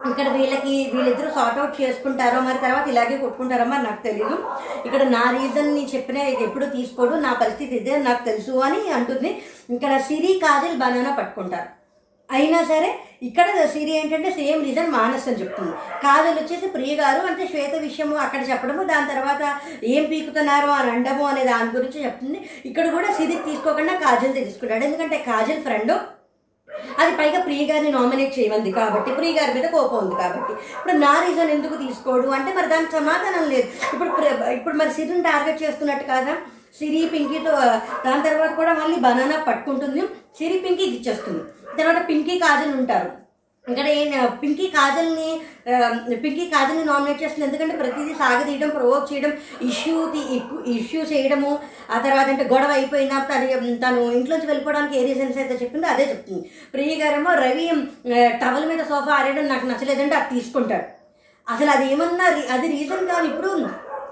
ఇక్కడ 0.08 0.28
వీళ్ళకి 0.34 0.74
వీళ్ళిద్దరూ 0.92 1.30
సార్ట్అవుట్ 1.36 1.80
చేసుకుంటారో 1.80 2.40
మరి 2.48 2.58
తర్వాత 2.64 2.86
ఇలాగే 2.92 3.16
కొట్టుకుంటారో 3.22 3.64
మరి 3.70 3.82
నాకు 3.86 4.02
తెలియదు 4.08 4.36
ఇక్కడ 4.86 5.02
నా 5.16 5.24
రీజన్ 5.38 5.74
నీ 5.76 5.82
చెప్పిన 5.94 6.18
ఎప్పుడు 6.46 6.66
తీసుకోడు. 6.76 7.14
నా 7.26 7.32
పరిస్థితి 7.42 7.74
ఇదే 7.80 7.96
నాకు 8.08 8.22
తెలుసు 8.28 8.54
అని 8.66 8.80
అంటుంది. 8.98 9.32
ఇక్కడ 9.76 9.94
సిరి 10.08 10.32
కాజల్ 10.44 10.80
బనానా 10.84 11.14
పట్టుకుంటారు. 11.18 11.68
అయినా 12.30 12.64
సరే 12.64 12.98
ఇక్కడ 13.22 13.66
సిరి 13.66 13.90
ఏంటంటే 13.90 14.30
సేమ్ 14.30 14.64
రీజన్ 14.64 14.90
మానస్ 14.90 15.28
అని 15.28 15.36
చెప్తుంది. 15.36 15.72
కాజల్ 15.72 16.44
వచ్చేసి 16.44 16.66
ప్రియ 16.66 16.96
గారు 16.96 17.26
అంటే 17.26 17.46
శ్వేత 17.46 17.74
విషయము 17.74 18.16
అక్కడ 18.16 18.50
చెప్పడము 18.50 18.82
దాని 18.82 19.08
తర్వాత 19.08 19.60
ఏం 19.84 20.04
పీకుతున్నారు 20.04 20.66
అని 20.66 20.90
అండము 20.90 21.24
అనే 21.24 21.44
దాని 21.44 21.76
గురించి 21.76 22.04
చెప్తుంది. 22.04 22.50
ఇక్కడ 22.66 22.90
కూడా 22.90 23.12
సిరి 23.12 23.32
తీసుకోకుండా 23.32 23.94
కాజల్ 23.94 24.32
తీసుకున్నాడు 24.32 24.84
ఎందుకంటే 24.84 25.16
కాజల్ 25.16 25.62
ఫ్రెండ్. 25.62 25.92
అది 26.98 27.16
పైగా 27.16 27.40
ప్రియ 27.40 27.72
గారిని 27.72 27.90
నామినేట్ 27.90 28.38
చేయమంది 28.38 28.72
కాబట్టి 28.72 29.14
ప్రియ 29.14 29.40
గారి 29.40 29.60
మీద 29.60 29.70
కోపం 29.70 29.98
ఉంది 29.98 30.14
కాబట్టి. 30.14 30.52
ఇప్పుడు 30.52 30.92
నా 30.92 31.24
రీజన్ 31.28 31.50
ఎందుకు 31.50 31.76
తీసుకోడు? 31.76 32.28
అంటే 32.28 32.52
మరి 32.52 32.66
దానికి 32.66 32.92
సమాధానం 32.92 33.50
లేదు. 33.50 33.68
ఇప్పుడు 33.94 34.08
ప్ర- 34.08 34.48
ఇప్పుడు 34.48 34.76
మరి 34.76 34.90
సిరిని 34.90 35.22
టార్గెట్ 35.22 35.62
చేస్తున్నట్టు 35.62 36.04
కాదా? 36.04 36.36
సిరి 36.78 37.00
పింకీతో 37.12 37.52
దాని 38.06 38.26
తర్వాత 38.26 38.50
కూడా 38.58 38.72
మళ్ళీ 38.80 38.98
బనానా 39.06 39.38
పట్టుకుంటుంది. 39.46 40.02
సిరి 40.38 40.58
పింకీకి 40.64 40.94
ఇచ్చేస్తుంది 40.98 41.42
తర్వాత 41.78 42.00
పింకీ 42.10 42.34
కాజల్ 42.44 42.74
ఉంటారు. 42.80 43.10
ఇక్కడ 43.64 43.88
ఏం 44.00 44.10
పింకీ 44.42 44.66
కాజల్ని 44.74 45.30
పింకీ 46.22 46.44
కాజల్ని 46.52 46.84
నామినేట్ 46.90 47.22
చేస్తుంది. 47.22 47.46
ఎందుకంటే 47.48 47.74
ప్రతిదీ 47.80 48.12
సాగదీయడం 48.20 48.70
ప్రవోక్ 48.76 49.08
చేయడం 49.10 49.32
ఇష్యూ 49.70 49.94
ఇష్యూ 50.76 51.00
చేయడము 51.10 51.50
ఆ 51.94 51.98
తర్వాత 52.06 52.26
అంటే 52.34 52.44
గొడవ 52.52 52.70
అయిపోయినా 52.76 53.16
తను 53.30 53.74
తను 53.84 54.00
ఇంట్లోంచి 54.18 54.48
వెళ్ళిపోవడానికి 54.50 54.96
ఏ 55.00 55.02
రీజన్స్ 55.08 55.40
అయితే 55.42 55.56
చెప్పిందో 55.62 55.88
అదే 55.94 56.06
చెప్తుంది. 56.12 56.42
ప్రియ 56.76 56.94
గారేమో 57.02 57.34
రవి 57.44 57.66
టవల్ 58.44 58.68
మీద 58.70 58.84
సోఫా 58.92 59.14
ఆరేయడం 59.18 59.46
నాకు 59.52 59.66
నచ్చలేదంటే 59.72 60.16
అది 60.20 60.34
తీసుకుంటాడు. 60.36 60.86
అసలు 61.46 61.70
అది 61.74 61.84
ఏమన్నా 61.92 62.24
అది 62.56 62.66
రీజన్ 62.76 63.06
కాదు 63.12 63.26
ఇప్పుడు 63.32 63.50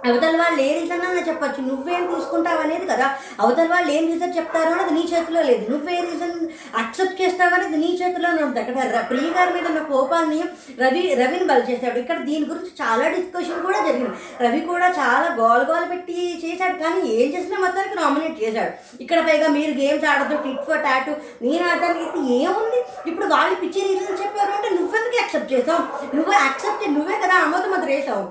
అవతల 0.07 0.35
వాళ్ళు 0.41 0.61
ఏ 0.67 0.71
రీజన్ 0.79 1.05
అన్నా 1.07 1.23
చెప్పొచ్చు? 1.29 1.61
నువ్వేం 1.69 2.03
తీసుకుంటావు 2.13 2.61
అనేది 2.65 2.87
కదా. 2.91 3.07
అవతల 3.43 3.67
వాళ్ళు 3.73 3.91
ఏం 3.97 4.05
రీజన్ 4.13 4.35
చెప్తారో 4.39 4.73
అనేది 4.75 4.93
నీ 4.97 5.03
చేతిలో 5.13 5.43
లేదు. 5.51 5.65
నువ్వే 5.73 5.97
రీజన్ 6.09 6.35
అక్సెప్ట్ 6.83 7.21
చేస్తావు 7.23 7.55
అనేది 7.57 7.79
నీ 7.85 7.91
చేతిలోనే 8.01 8.43
ఉంది. 8.47 8.61
అక్కడ 8.63 9.01
ప్రియ 9.11 9.29
గారి 9.37 9.53
మీద 9.57 9.67
ఉన్న 9.73 9.83
కోపాన్ని 9.93 10.41
రవి 10.83 11.03
రవిని 11.21 11.47
బలి 11.51 11.65
చేశాడు. 11.71 11.99
ఇక్కడ 12.03 12.19
దీని 12.29 12.45
గురించి 12.51 12.73
చాలా 12.83 13.07
డిస్కషన్ 13.17 13.65
కూడా 13.67 13.81
జరిగింది. 13.89 14.15
రవి 14.45 14.61
కూడా 14.73 14.89
చాలా 15.01 15.29
గోల 15.41 15.61
గోల 15.73 15.85
పెట్టి 15.93 16.19
చేశాడు. 16.45 16.77
కానీ 16.85 17.01
ఏం 17.19 17.29
చేసినా 17.37 17.59
మొత్తానికి 17.67 17.99
నామినేట్ 18.03 18.39
చేశాడు. 18.45 18.73
ఇక్కడ 19.05 19.19
పైగా 19.29 19.49
మీరు 19.59 19.75
గేమ్స్ 19.83 20.09
ఆడదు 20.13 20.41
టిట్ 20.47 20.65
ఫర్ 20.71 20.85
టాటు 20.89 21.13
నేను 21.45 21.65
ఆడడానికి 21.71 22.21
ఏముంది? 22.41 22.81
ఇప్పుడు 23.11 23.29
వాళ్ళు 23.35 23.55
పిచ్చి 23.63 23.81
రీజన్ 23.89 24.23
చెప్పారు 24.25 24.53
అంటే 24.59 24.71
నువ్వెందుకు 24.79 25.17
యాక్సెప్ట్ 25.23 25.53
చేసావు? 25.55 25.85
నువ్వే 26.17 26.37
యాక్సెప్ట్ 26.47 26.85
నువ్వే 26.99 27.19
కదా 27.25 27.37
ఆమోదం 27.45 27.75
అది 27.79 27.89
వేసావు 27.93 28.27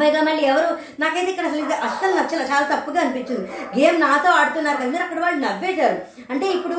పైగా 0.00 0.20
మళ్ళీ 0.28 0.42
ఎవరు? 0.52 0.70
నాకైతే 1.02 1.30
ఇక్కడ 1.32 1.46
అసలు 1.50 1.62
ఇది 1.64 1.76
అస్సలు 1.88 2.12
నచ్చలే. 2.18 2.44
చాలా 2.52 2.66
తప్పుగా 2.74 3.00
అనిపించింది. 3.00 3.46
గేమ్ 3.78 3.98
నాతో 4.04 4.30
ఆడుతున్నారు 4.38 4.78
కదా 4.82 5.02
అక్కడ 5.04 5.20
వాళ్ళు 5.24 5.40
నవ్వేశారు. 5.46 5.98
అంటే 6.30 6.46
ఇప్పుడు 6.56 6.78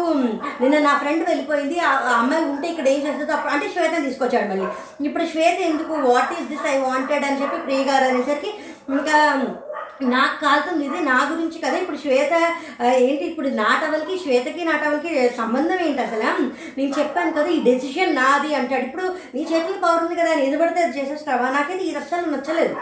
నిన్న 0.61 0.79
నా 0.87 0.93
ఫ్రెండ్ 1.03 1.23
వెళ్ళిపోయింది. 1.29 1.77
ఆ 1.89 1.91
అమ్మాయి 2.21 2.45
ఉంటే 2.53 2.67
ఇక్కడ 2.73 2.87
ఏం 2.95 2.99
చేస్తుందో 3.05 3.33
అప్పుడు 3.37 3.53
అంటే 3.53 3.69
శ్వేతని 3.75 4.05
తీసుకొచ్చాడు 4.07 4.49
మళ్ళీ. 4.51 4.67
ఇప్పుడు 5.09 5.25
శ్వేత 5.33 5.57
ఎందుకు 5.71 5.93
what 6.09 6.33
is 6.39 6.49
this 6.51 6.67
I 6.73 6.77
wanted 6.89 7.27
అని 7.29 7.41
చెప్పి 7.43 7.63
ప్రియ 7.67 7.83
గారు 7.91 8.07
అనేసరికి 8.09 8.51
ఇంకా 8.95 9.17
నాకు 10.15 10.35
కాలుతుంది 10.45 10.83
ఇది 10.87 10.99
నా 11.09 11.15
గురించి 11.29 11.57
కదా. 11.63 11.77
ఇప్పుడు 11.83 11.97
శ్వేత 12.01 12.33
ఏంటి 13.05 13.23
ఇప్పుడు 13.29 13.47
నా 13.61 13.69
టవల్కి 13.81 14.15
శ్వేతకి 14.23 14.61
నా 14.69 14.75
టవల్కి 14.83 15.13
సంబంధం 15.39 15.79
ఏంటి 15.85 16.01
అసలు? 16.03 16.27
నేను 16.77 16.91
చెప్పాను 16.99 17.31
కదా 17.37 17.49
ఈ 17.55 17.59
డెసిషన్ 17.69 18.15
నాది 18.15 18.51
అంటాడు. 18.59 18.85
ఇప్పుడు 18.89 19.07
నీ 19.35 19.41
చేతులు 19.51 19.79
పవర్ 19.85 20.03
ఉంది 20.03 20.19
కదా 20.21 20.29
నేను 20.33 20.47
ఎదుబడితే 20.49 20.83
అది 20.83 20.99
చేసేస్తావా? 20.99 21.49
నాకైతే 21.57 21.83
ఇది 21.83 21.99
అస్సలు 22.03 22.31
నచ్చలేదు. 22.35 22.75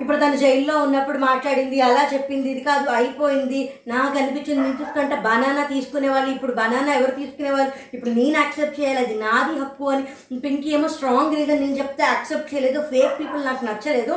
ఇప్పుడు 0.00 0.16
తను 0.16 0.36
జైల్లో 0.36 0.74
ఉన్నప్పుడు 0.82 1.18
మాట్లాడింది 1.18 1.80
అలా 1.80 2.02
చెప్పింది 2.14 2.48
ఇది 2.50 2.60
కాదు 2.60 2.88
అయిపోయింది 2.90 3.60
నాకు 3.88 4.18
అనిపించింది 4.18 4.60
నేను 4.62 4.78
చూసుకుంటే 4.80 5.16
బనానా 5.28 5.64
తీసుకునే 5.74 6.08
వాళ్ళు 6.08 6.30
ఇప్పుడు 6.30 6.52
బనానా 6.52 6.94
ఎవరు 6.94 7.14
తీసుకునే 7.20 7.50
వాళ్ళు 7.50 7.72
ఇప్పుడు 7.94 8.10
నేను 8.10 8.36
యాక్సెప్ట్ 8.38 8.80
చేయాలి 8.80 8.98
అది 8.98 9.14
నాది 9.14 9.54
హక్కు 9.60 9.88
అని. 9.90 10.04
పింకీ 10.44 10.70
ఏమో 10.70 10.88
స్ట్రాంగ్ 10.88 11.36
రీజన్ 11.36 11.60
నేను 11.60 11.78
చెప్తే 11.78 12.04
యాక్సెప్ట్ 12.04 12.54
చేయలేదు 12.54 12.80
ఫేక్ 12.92 13.18
పీపుల్ 13.20 13.44
నాకు 13.44 13.64
నచ్చలేదు. 13.64 14.16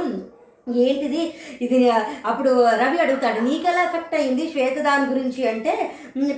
ఏంటిది? 0.86 1.22
ఇది 1.62 1.80
అప్పుడు 2.26 2.52
రవి 2.82 3.00
అడుగుతాడు 3.06 3.40
నీకెలా 3.40 3.84
ఎఫెక్ట్ 3.84 4.16
అయింది 4.16 4.46
శ్వేత 4.52 4.78
దాని 4.88 5.06
గురించి? 5.12 5.42
అంటే 5.50 5.74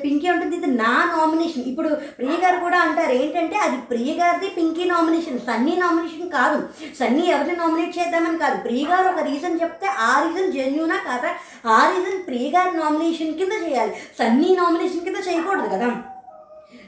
పింకీ 0.04 0.30
ఉంటుంది 0.30 0.56
ఇది 0.56 0.67
నా 0.67 0.94
నామినేషన్ 1.17 1.63
ఇప్పుడు 1.63 1.89
ప్రియ 1.89 2.36
గారు 2.44 2.60
కూడా 2.60 2.80
అంటారు 2.80 3.12
ఏంటంటే 3.12 3.58
అది 3.58 3.78
ప్రియ 3.91 4.13
గారిది 4.22 4.50
పింకీ 4.58 4.84
నామినేషన్ 4.84 5.39
సన్నీ 5.39 5.76
నామినేషన్ 5.76 6.30
కాదు. 6.30 6.60
సన్నీ 7.00 7.26
ఎవరిని 7.28 7.56
నామినేట్ 7.56 7.98
చేద్దామని 8.00 8.38
కాదు. 8.38 8.58
ప్రియ 8.67 8.86
గారు 8.88 9.08
ఒక 9.08 9.24
రీజన్ 9.32 9.60
చెప్తే 9.62 9.88
ఆ 9.88 10.13
రీజన్ 10.24 10.52
జెన్యునా 10.52 10.98
కాదా? 11.10 11.32
ఆ 11.74 11.80
రీజన్ 11.91 12.26
ప్రియ 12.28 12.50
గారి 12.58 12.78
నామినేషన్ 12.78 13.34
కింద 13.34 13.54
చేయాలి. 13.67 13.94
సన్నీ 14.20 14.56
నామినేషన్ 14.56 15.06
కింద 15.08 15.15
చేయకూడదు 15.30 15.70
కదా. 15.76 15.89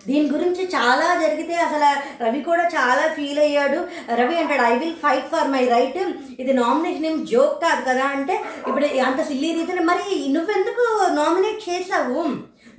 దీని 0.07 0.29
గురించి 0.29 0.63
చాలా 0.75 1.07
జరిగితే 1.21 1.55
అసలు 1.65 1.89
రవి 2.23 2.41
కూడా 2.41 2.63
చాలా 2.75 3.03
ఫీల్ 3.15 3.39
అయ్యాడు. 3.39 3.79
రవి 4.19 4.35
అంటాడు 4.39 4.61
I 4.61 4.77
will 4.77 4.97
fight 5.03 5.29
for 5.33 5.47
my 5.47 5.63
right 5.67 5.99
ఇది 6.39 6.53
నామినేషన్ 6.53 7.05
ఏం 7.05 7.25
జోక్ 7.25 7.61
కాదు 7.61 7.81
కదా 7.89 8.05
అంటే 8.15 8.35
ఇప్పుడు 8.67 8.85
అంత 8.85 9.21
సిల్లీ 9.23 9.51
రీజన్ 9.51 9.85
మరి 9.85 10.29
నువ్వెందుకు 10.29 10.85
నామినేట్ 11.13 11.69
చేసావు 11.69 12.23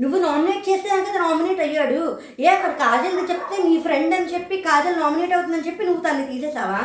నువ్వు 0.00 0.18
నామినేట్ 0.18 0.68
చేస్తే 0.68 0.88
కదా 0.88 1.18
నామినేట్ 1.18 1.60
అయ్యాడు. 1.60 2.00
ఏ 2.40 2.46
అక్కడ 2.46 2.70
కాజల్ 2.70 3.30
చెప్తే 3.30 3.56
నీ 3.62 3.74
ఫ్రెండ్ 3.80 4.14
అని 4.14 4.34
చెప్పి 4.34 4.56
కాజల్ 4.56 5.00
నామినేట్ 5.00 5.34
అవుతుందని 5.34 5.66
చెప్పి 5.66 5.84
నువ్వు 5.84 6.02
తనని 6.02 6.26
తీసేసావా? 6.32 6.80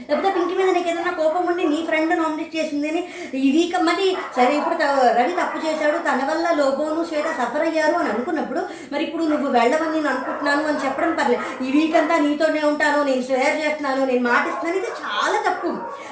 లేకపోతే 0.00 0.30
పింకి 0.30 0.54
మీద 0.54 0.70
నీకు 0.70 0.88
ఏదైనా 0.88 1.12
కోపం 1.12 1.44
ఉండి 1.46 1.64
నీ 1.64 1.78
ఫ్రెండ్ 1.86 2.12
నామినేట్ 2.16 2.56
చేసింది 2.56 2.88
అని 2.88 3.00
ఈ 3.38 3.50
వీక్ 3.50 3.76
మరి 3.82 4.06
సరే 4.36 4.52
ఇప్పుడు 4.56 4.76
త- 4.76 4.88
రవి 5.16 5.34
తప్పు 5.36 5.58
చేశాడు 5.64 5.98
తన 6.06 6.20
వల్ల 6.28 6.46
లోబోను 6.58 7.04
శ్వేత 7.04 7.28
సఫర్ 7.38 7.64
అయ్యారు 7.64 7.94
అని 7.94 8.08
అనుకున్నప్పుడు 8.08 8.60
మరి 8.92 9.04
ఇప్పుడు 9.04 9.24
నువ్వు 9.24 9.48
వెళ్ళవని 9.50 9.92
నేను 9.92 10.08
అనుకుంటున్నాను 10.08 10.62
అని 10.68 10.82
చెప్పడం 10.84 11.12
పర్లేదు. 11.12 11.42
ఈ 11.64 11.70
వీక్ 11.70 11.96
అంతా 11.96 12.16
నీతోనే 12.18 12.62
ఉంటాను 12.64 13.02
నేను 13.04 13.22
షేర్ 13.22 13.56
చేస్తున్నాను 13.56 14.06
నేను 14.06 14.22
మాటిస్తున్నాను 14.22 14.78
ఇది 14.78 14.90
చాలా 15.02 15.38
తప్పు. 15.42 15.70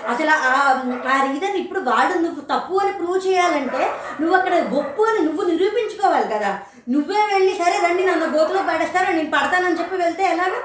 అసలు 0.08 0.32
ఆ 0.46 0.54
ఆ 1.08 1.26
రీజన్ 1.26 1.56
ఇప్పుడు 1.56 1.80
వాడు 1.84 2.14
నువ్వు 2.18 2.40
తప్పు 2.50 2.74
అని 2.76 2.92
ప్రూవ్ 2.92 3.26
చేయాలంటే 3.26 3.82
నువ్వు 4.20 4.36
అక్కడ 4.36 4.54
ఒప్పు 4.74 5.02
అని 5.02 5.20
నువ్వు 5.24 5.44
నిరూపించుకోవాలి 5.50 6.28
కదా. 6.28 6.52
నువ్వే 6.88 7.20
వెళ్ళి 7.32 7.54
సరే 7.54 7.76
రండి 7.84 8.04
నన్ను 8.04 8.26
గోతులో 8.32 8.62
పడేస్తారా 8.62 9.10
నేను 9.10 9.30
పడతానని 9.30 9.78
చెప్పి 9.78 9.96
వెళ్తే 9.96 10.24
ఎలాగా? 10.30 10.58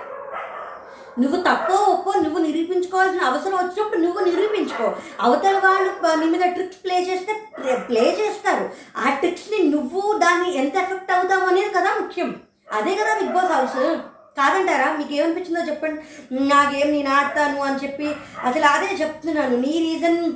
నువ్వు 1.19 1.41
తప్పో 1.41 1.75
ఒప్పో 1.75 2.13
నువ్వు 2.13 2.39
నిరూపించుకోవాల్సిన 2.39 3.21
అవసరం 3.21 3.53
వచ్చినప్పుడు 3.53 4.01
నువ్వు 4.01 4.25
నిరూపించుకో. 4.25 4.95
అవతల 5.19 5.57
వాళ్ళు 5.57 6.25
నీ 6.25 6.37
మీద 6.37 6.53
ట్రిక్స్ 6.53 6.83
ప్లే 6.83 7.01
చేస్తే 7.09 7.33
ప్లే 7.75 8.17
చేస్తారు. 8.21 8.69
ఆ 8.97 9.09
ట్రిక్స్ని 9.09 9.69
నువ్వు 9.69 10.17
దాన్ని 10.17 10.57
ఎంత 10.57 10.75
ఎఫెక్ట్ 10.75 11.11
అవుతావు 11.11 11.45
అనేది 11.45 11.69
కదా 11.69 11.91
ముఖ్యం. 12.01 12.35
అదే 12.73 12.95
కదా 12.95 13.19
బిగ్ 13.19 13.33
బాస్ 13.33 13.51
హౌస్. 13.51 13.97
కాదంటారా? 14.37 14.95
మీకు 14.97 15.13
ఏమనిపించిందో 15.13 15.61
చెప్పండి 15.61 16.01
నాకేం 16.47 16.91
నేను 16.91 17.09
ఆడతాను 17.11 17.61
అని 17.61 17.75
చెప్పి 17.75 18.07
అసలు 18.43 18.65
అదే 18.65 18.95
చెప్తున్నాను. 18.95 19.57
నీ 19.57 19.79
రీజన్ 19.79 20.33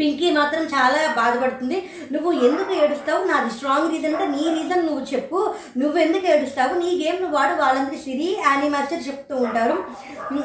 పింకీ 0.00 0.28
మాత్రం 0.30 0.64
చాలా 0.64 1.00
బాధపడుతుంది. 1.20 1.78
నువ్వు 2.12 2.32
ఎందుకు 2.48 2.72
ఏడుస్తావు? 2.82 3.24
నాది 3.24 3.50
స్ట్రాంగ్ 3.56 3.90
రీజన్ 3.94 4.14
అంటే 4.14 4.26
నీ 4.36 4.44
రీజన్ 4.58 4.86
నువ్వు 4.86 5.04
చెప్పు. 5.12 5.40
నువ్వు 5.80 5.98
ఎందుకు 5.98 6.26
ఏడుస్తావు? 6.34 6.74
నీ 6.74 6.90
గేమ్ 7.02 7.20
నువ్వు 7.22 7.36
వాడు 7.38 7.54
వాళ్ళందరి 7.62 7.96
సిరి 7.96 8.28
యానీ 8.46 8.68
మాస్టర్ 8.68 9.06
చెప్తూ 9.08 9.36
ఉంటారు. 9.36 9.76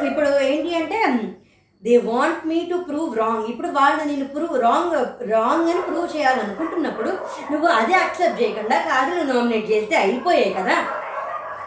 ఇప్పుడు 0.09 0.29
ఏంటి 0.49 0.75
అంటే 0.75 0.99
they 1.83 1.97
want 1.97 2.41
me 2.47 2.57
to 2.71 2.75
prove 2.87 3.13
wrong 3.17 3.45
ఇప్పుడు 3.51 3.67
వాళ్ళు 3.67 4.01
నేను 4.09 4.25
ప్రూవ్ 4.25 4.55
రాంగ్ 4.61 4.95
రాంగ్ 5.31 5.69
అని 5.71 5.81
ప్రూవ్ 5.81 6.09
చేయాలనుకుంటున్నప్పుడు 6.15 7.11
నువ్వు 7.51 7.67
అదే 7.67 7.93
యాక్సెప్ట్ 7.93 8.41
చేయకుండా 8.41 8.77
కాదు 8.89 9.23
నామినేట్ 9.29 9.71
చేస్తే 9.71 9.95
అయిపోయాయి 9.95 10.53
కదా. 10.53 10.75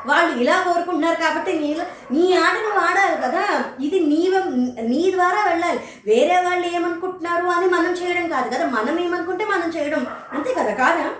వాళ్ళు 0.07 0.39
ఇలా 0.39 0.63
కోరుకుంటున్నారు 0.63 1.21
కాబట్టి 1.21 1.53
నీ 1.53 1.71
నీ 2.11 2.33
ఆట 2.37 2.55
నువ్వు 2.55 2.79
ఆడాలి 2.79 3.17
కదా. 3.23 3.65
ఇది 3.81 4.01
నీ 4.01 4.33
నీ 4.81 5.11
ద్వారా 5.11 5.51
వెళ్ళాలి. 5.51 5.81
వేరే 6.07 6.41
వాళ్ళు 6.45 6.67
ఏమనుకుంటున్నారు 6.67 7.47
అని 7.47 7.67
మనం 7.67 7.93
చేయడం 7.93 8.29
కాదు 8.29 8.55
కదా. 8.55 8.67
మనం 8.67 8.99
ఏమనుకుంటే 9.01 9.45
మనం 9.45 9.71
చేయడం. 9.71 10.07
అంతే 10.33 10.55
కదా 10.55 10.75
కాదా? 10.75 11.11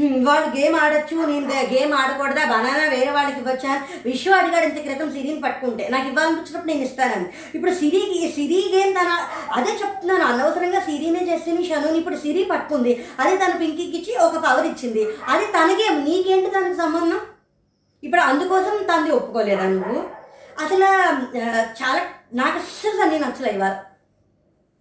వాడు 0.00 0.18
వాళ్ళు 0.26 0.48
గేమ్ 0.56 0.76
ఆడొచ్చు 0.76 1.16
నేను 1.30 1.46
గేమ్ 1.72 1.92
ఆడకూడదా 1.94 2.44
బనానా 2.52 2.84
వేరే 2.88 3.10
వాళ్ళకి 3.10 3.38
ఇవ్వచ్చా? 3.40 3.72
విశ్వ 4.06 4.32
అడిగాడు 4.34 4.64
ఇంత 4.64 4.78
క్రితం 4.86 5.12
సిరిని 5.12 5.40
పట్టుకుంటే 5.40 5.88
నాకు 5.88 6.06
ఇవ్వాలనిపించినప్పుడు 6.08 6.70
నేను 6.72 6.84
ఇస్తానని. 6.84 7.26
ఇప్పుడు 7.54 7.72
సిరికి 7.74 8.28
సిరి 8.36 8.60
గేమ్ 8.74 8.92
తన 8.94 9.10
అదే 9.52 9.72
చెప్తున్నాను 9.82 10.24
అనవసరంగా 10.24 10.80
సిరినే 10.80 11.22
చేస్తే 11.30 11.64
షనుని 11.70 11.98
ఇప్పుడు 11.98 12.16
సిరి 12.16 12.44
పట్టుకుంది. 12.44 13.04
అది 13.20 13.36
తన 13.36 13.52
పింకీకి 13.60 13.96
ఇచ్చి 13.98 14.14
ఒక 14.16 14.36
పవర్ 14.46 14.66
ఇచ్చింది. 14.66 15.04
అది 15.28 15.46
తన 15.46 15.68
గేమ్ 15.82 16.04
నీకేంటి 16.08 16.50
దానికి 16.50 16.76
సంబంధం? 16.76 17.20
ఇప్పుడు 18.02 18.20
అందుకోసం 18.20 18.76
తనది 18.90 19.10
ఒప్పుకోలేదా 19.10 19.66
నువ్వు? 19.66 20.00
అసలు 20.64 20.88
చాలా 21.80 22.00
నాకు 22.34 22.56
అస్సలు 22.58 23.10
నేను 23.10 23.24
నచ్చలే 23.26 23.52
ఇవాళ. 23.54 23.74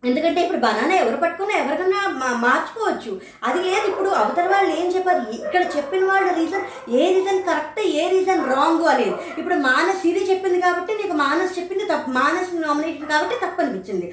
ఎందుకంటే 0.04 0.42
ఇప్పుడు 0.42 0.58
బనానా 0.58 0.96
ఎవరు 0.96 1.16
పట్టుకున్నా 1.16 1.54
ఎవరికన్నా 1.58 2.00
మా- 2.22 2.38
మార్చుకోవచ్చు. 2.44 3.12
అది 3.44 3.60
లేదు 3.66 3.86
ఇప్పుడు 3.88 4.10
అవతల 4.10 4.48
వాళ్ళు 4.54 4.72
ఏం 4.80 4.88
చెప్పారు? 4.96 5.22
ఇక్కడ 5.38 5.62
చెప్పిన 5.76 6.06
వాళ్ళ 6.06 6.30
రీజన్ 6.40 6.64
ఏ 7.00 7.04
రీజన్ 7.16 7.44
కరెక్ట్ 7.44 7.80
ఏ 8.02 8.10
రీజన్ 8.10 8.42
రాంగ్ 8.54 8.88
అనేది. 8.94 9.14
ఇప్పుడు 9.38 9.56
మానస్ 9.56 10.06
ఇది 10.06 10.24
చెప్పింది 10.32 10.62
కాబట్టి 10.62 10.94
నీకు 10.94 11.14
మానస్ 11.14 11.60
చెప్పింది 11.60 11.86
తప్పు. 11.86 12.10
మానస్ 12.10 12.50
నామినేషన్ 12.56 13.12
కాబట్టి 13.14 13.38
తప్పు 13.44 13.62
అనిపించింది. 13.62 14.08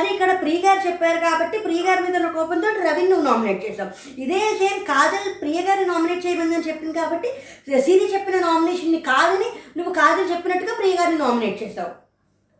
అదే 0.00 0.08
ఇక్కడ 0.14 0.40
ప్రియ 0.42 0.58
గారు 0.66 0.88
చెప్పారు 0.88 1.20
కాబట్టి 1.28 1.58
ప్రియ 1.58 1.82
గారి 1.82 2.02
మీద 2.02 2.16
ఉన్న 2.16 2.28
కోపంతో 2.28 2.68
రవిని 2.88 3.08
నువ్వు 3.08 3.24
నామినేట్ 3.24 3.64
చేసావు 3.64 3.90
ఇదే 4.20 4.42
సేమ్ 4.62 4.84
కాజల్ 4.84 5.40
ప్రియ 5.40 5.62
గారిని 5.62 5.90
నామినేట్ 5.92 6.26
చేయమని 6.26 6.68
చెప్పింది 6.68 6.94
కాబట్టి 7.00 7.30
సిరి 7.86 8.12
చెప్పిన 8.14 8.40
నామినేషన్ని 8.40 9.00
కాదని 9.00 9.48
నువ్వు 9.78 9.94
కాజల్ 9.94 10.30
చెప్పినట్టుగా 10.34 10.74
ప్రియ 10.74 10.94
గారిని 10.94 11.18
నామినేట్ 11.18 11.62
చేసావు 11.62 12.07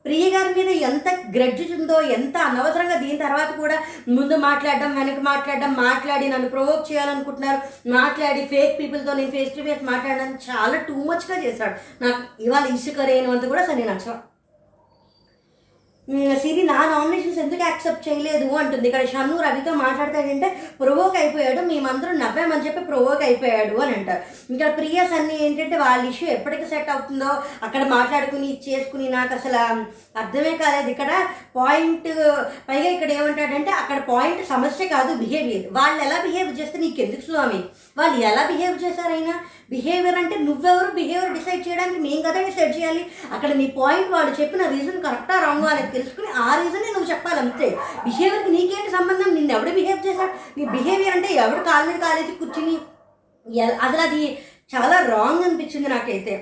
ప్రియ 0.08 0.26
గారి 0.30 0.52
మీద 0.58 0.70
ఎంత 0.88 1.08
గ్రడ్జ్ 1.36 1.72
ఉందో 1.78 1.96
ఎంత 2.16 2.36
అనవసరంగా 2.48 2.96
దీని 3.04 3.18
తర్వాత 3.18 3.50
కూడా 3.62 3.76
ముందు 4.16 4.34
మాట్లాడడం 4.46 4.92
వెనక 4.98 5.20
మాట్లాడడం 5.30 5.72
మాట్లాడి 5.84 6.28
నన్ను 6.28 6.48
ప్రొవోక్ 6.48 6.88
చేయాలనుకుంటున్నారు 6.90 7.60
మాట్లాడి 7.90 8.42
ఫేక్ 8.46 8.74
పీపుల్తో 8.80 9.14
నేను 9.14 9.32
ఫేస్ 9.36 9.54
టు 9.56 9.66
ఫేస్ 9.68 9.84
మాట్లాడడం 9.92 10.32
చాలా 10.48 10.78
టూ 10.88 10.96
మచ్గా 11.10 11.38
చేశాడు. 11.44 11.74
నాకు 12.04 12.20
ఇవాళ 12.46 12.64
ఇసుక 12.76 13.06
రేణువంత 13.12 13.44
కూడా 13.52 13.64
సరే 13.66 13.84
నచ్చ 13.90 14.06
సిరి 16.42 16.62
నా 16.70 16.76
నామినేషన్స్ 16.90 17.40
ఎందుకు 17.42 17.62
యాక్సెప్ట్ 17.64 18.06
చేయలేదు 18.06 18.46
అంటుంది. 18.60 18.86
ఇక్కడ 18.88 19.02
షన్ను 19.12 19.34
రవితో 19.46 19.72
మాట్లాడతాడంటే 19.82 20.48
ప్రొవోక్ 20.80 21.16
అయిపోయాడు 21.22 21.60
మేమందరం 21.70 22.14
నవ్వామని 22.22 22.64
చెప్పి 22.66 22.82
ప్రొవోక్ 22.90 23.24
అయిపోయాడు 23.26 23.74
అని 23.84 23.92
అంటారు. 23.96 24.22
ఇక్కడ 24.52 24.70
ప్రియస్ 24.78 25.12
సన్ని 25.14 25.34
ఏంటంటే 25.46 25.76
వాళ్ళ 25.82 26.04
ఇష్యూ 26.12 26.28
ఎప్పటికి 26.36 26.66
సెట్ 26.70 26.90
అవుతుందో 26.94 27.30
అక్కడ 27.66 27.82
మాట్లాడుకుని 27.96 28.48
చేసుకుని 28.68 29.08
నాకు 29.16 29.34
అసలు 29.38 29.60
అర్థమే 30.22 30.54
కాలేదు. 30.62 30.90
ఇక్కడ 30.94 31.10
పాయింట్ 31.58 32.08
పైగా 32.70 32.88
ఇక్కడ 32.94 33.10
ఏమంటాడంటే 33.18 33.74
అక్కడ 33.82 33.98
పాయింట్ 34.12 34.42
సమస్య 34.54 34.88
కాదు 34.94 35.12
బిహేవియర్. 35.24 35.68
వాళ్ళు 35.78 36.00
ఎలా 36.06 36.20
బిహేవ్ 36.26 36.58
చేస్తే 36.60 36.78
నీకు 36.86 37.00
ఎందుకు 37.06 37.24
స్వామి? 37.28 37.60
వాళ్ళు 37.98 38.16
ఎలా 38.30 38.42
బిహేవ్ 38.46 38.76
చేశారైనా 38.84 39.34
బిహేవియర్ 39.70 40.18
అంటే 40.18 40.36
నువ్వెవరు? 40.38 40.90
బిహేవియర్ 40.90 41.32
డిసైడ్ 41.32 41.68
చేయడానికి 41.68 42.00
మేము 42.00 42.22
కదా 42.22 42.40
డిసైడ్ 42.46 42.76
చేయాలి. 42.76 43.06
అక్కడ 43.32 43.50
నీ 43.52 43.66
పాయింట్ 43.78 44.10
వాడు 44.10 44.42
చెప్పిన 44.42 44.66
రీజన్ 44.66 45.02
కరెక్టా 45.02 45.40
రాంగ్ 45.40 45.66
అనేది 45.66 45.92
తెలుసుకుని 45.92 46.28
ఆ 46.36 46.48
రీజనే 46.62 46.92
నువ్వు 46.92 47.10
చెప్పాలి 47.10 47.40
అంతే. 47.40 47.68
బిహేవియర్కి 48.04 48.50
నీకేంటి 48.50 48.92
సంబంధం? 48.96 49.34
నిన్ను 49.34 49.52
ఎవడు 49.52 49.70
బిహేవ్ 49.70 50.06
చేశాడు? 50.06 50.32
నీ 50.58 50.64
బిహేవియర్ 50.64 51.16
అంటే 51.16 51.34
ఎవడు 51.34 51.64
కాలు 51.64 51.86
మీద 51.86 52.00
కాలేజీ 52.00 52.32
కూర్చుని? 52.32 52.76
అసలు 53.82 54.00
అది 54.00 54.22
చాలా 54.74 54.96
రాంగ్ 55.00 55.44
అనిపించింది 55.44 55.88
నాకైతే. 55.88 56.34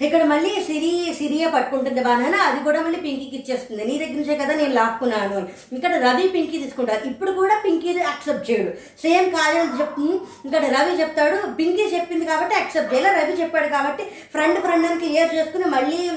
ఇక్కడ 0.00 0.22
మళ్ళీ 0.22 0.50
సిరి 0.64 1.14
సిరియే 1.18 1.48
పట్టుకుంటుంది 1.48 2.00
బాగా 2.00 2.42
అది 2.42 2.64
కూడా 2.64 2.82
మళ్ళీ 2.82 3.00
పింకీకి 3.00 3.36
ఇచ్చేస్తుంది. 3.36 3.84
నీ 3.84 3.98
దగ్గర 3.98 4.12
నుంచే 4.12 4.36
కదా 4.36 4.54
నేను 4.54 4.74
లాక్కున్నాను 4.74 5.36
అని. 5.36 5.76
ఇక్కడ 5.76 5.92
రవి 5.92 6.28
పింకీ 6.28 6.58
తీసుకుంటారు. 6.58 7.08
ఇప్పుడు 7.08 7.32
కూడా 7.32 7.60
పింకీ 7.64 7.88
యాక్సెప్ట్ 7.88 8.50
చేయడు. 8.50 8.70
సేమ్ 9.02 9.30
కాజల్ 9.30 9.80
చెప్ 9.80 10.00
ఇక్కడ 10.46 10.64
రవి 10.64 11.00
చెప్తాడు 11.00 11.46
పింకీ 11.46 11.82
చెప్పింది 11.82 12.24
కాబట్టి 12.24 12.54
యాక్సెప్ట్ 12.54 12.94
చేయాలి. 12.94 13.20
రవి 13.20 13.42
చెప్పాడు 13.42 13.68
కాబట్టి 13.68 14.04
ఫ్రెండ్ 14.04 14.60
ఫ్రెండ్ 14.60 14.86
అని 14.86 15.00
క్లియర్ 15.00 15.34
చేసుకుని 15.34 15.64
మళ్ళీ 15.64 16.12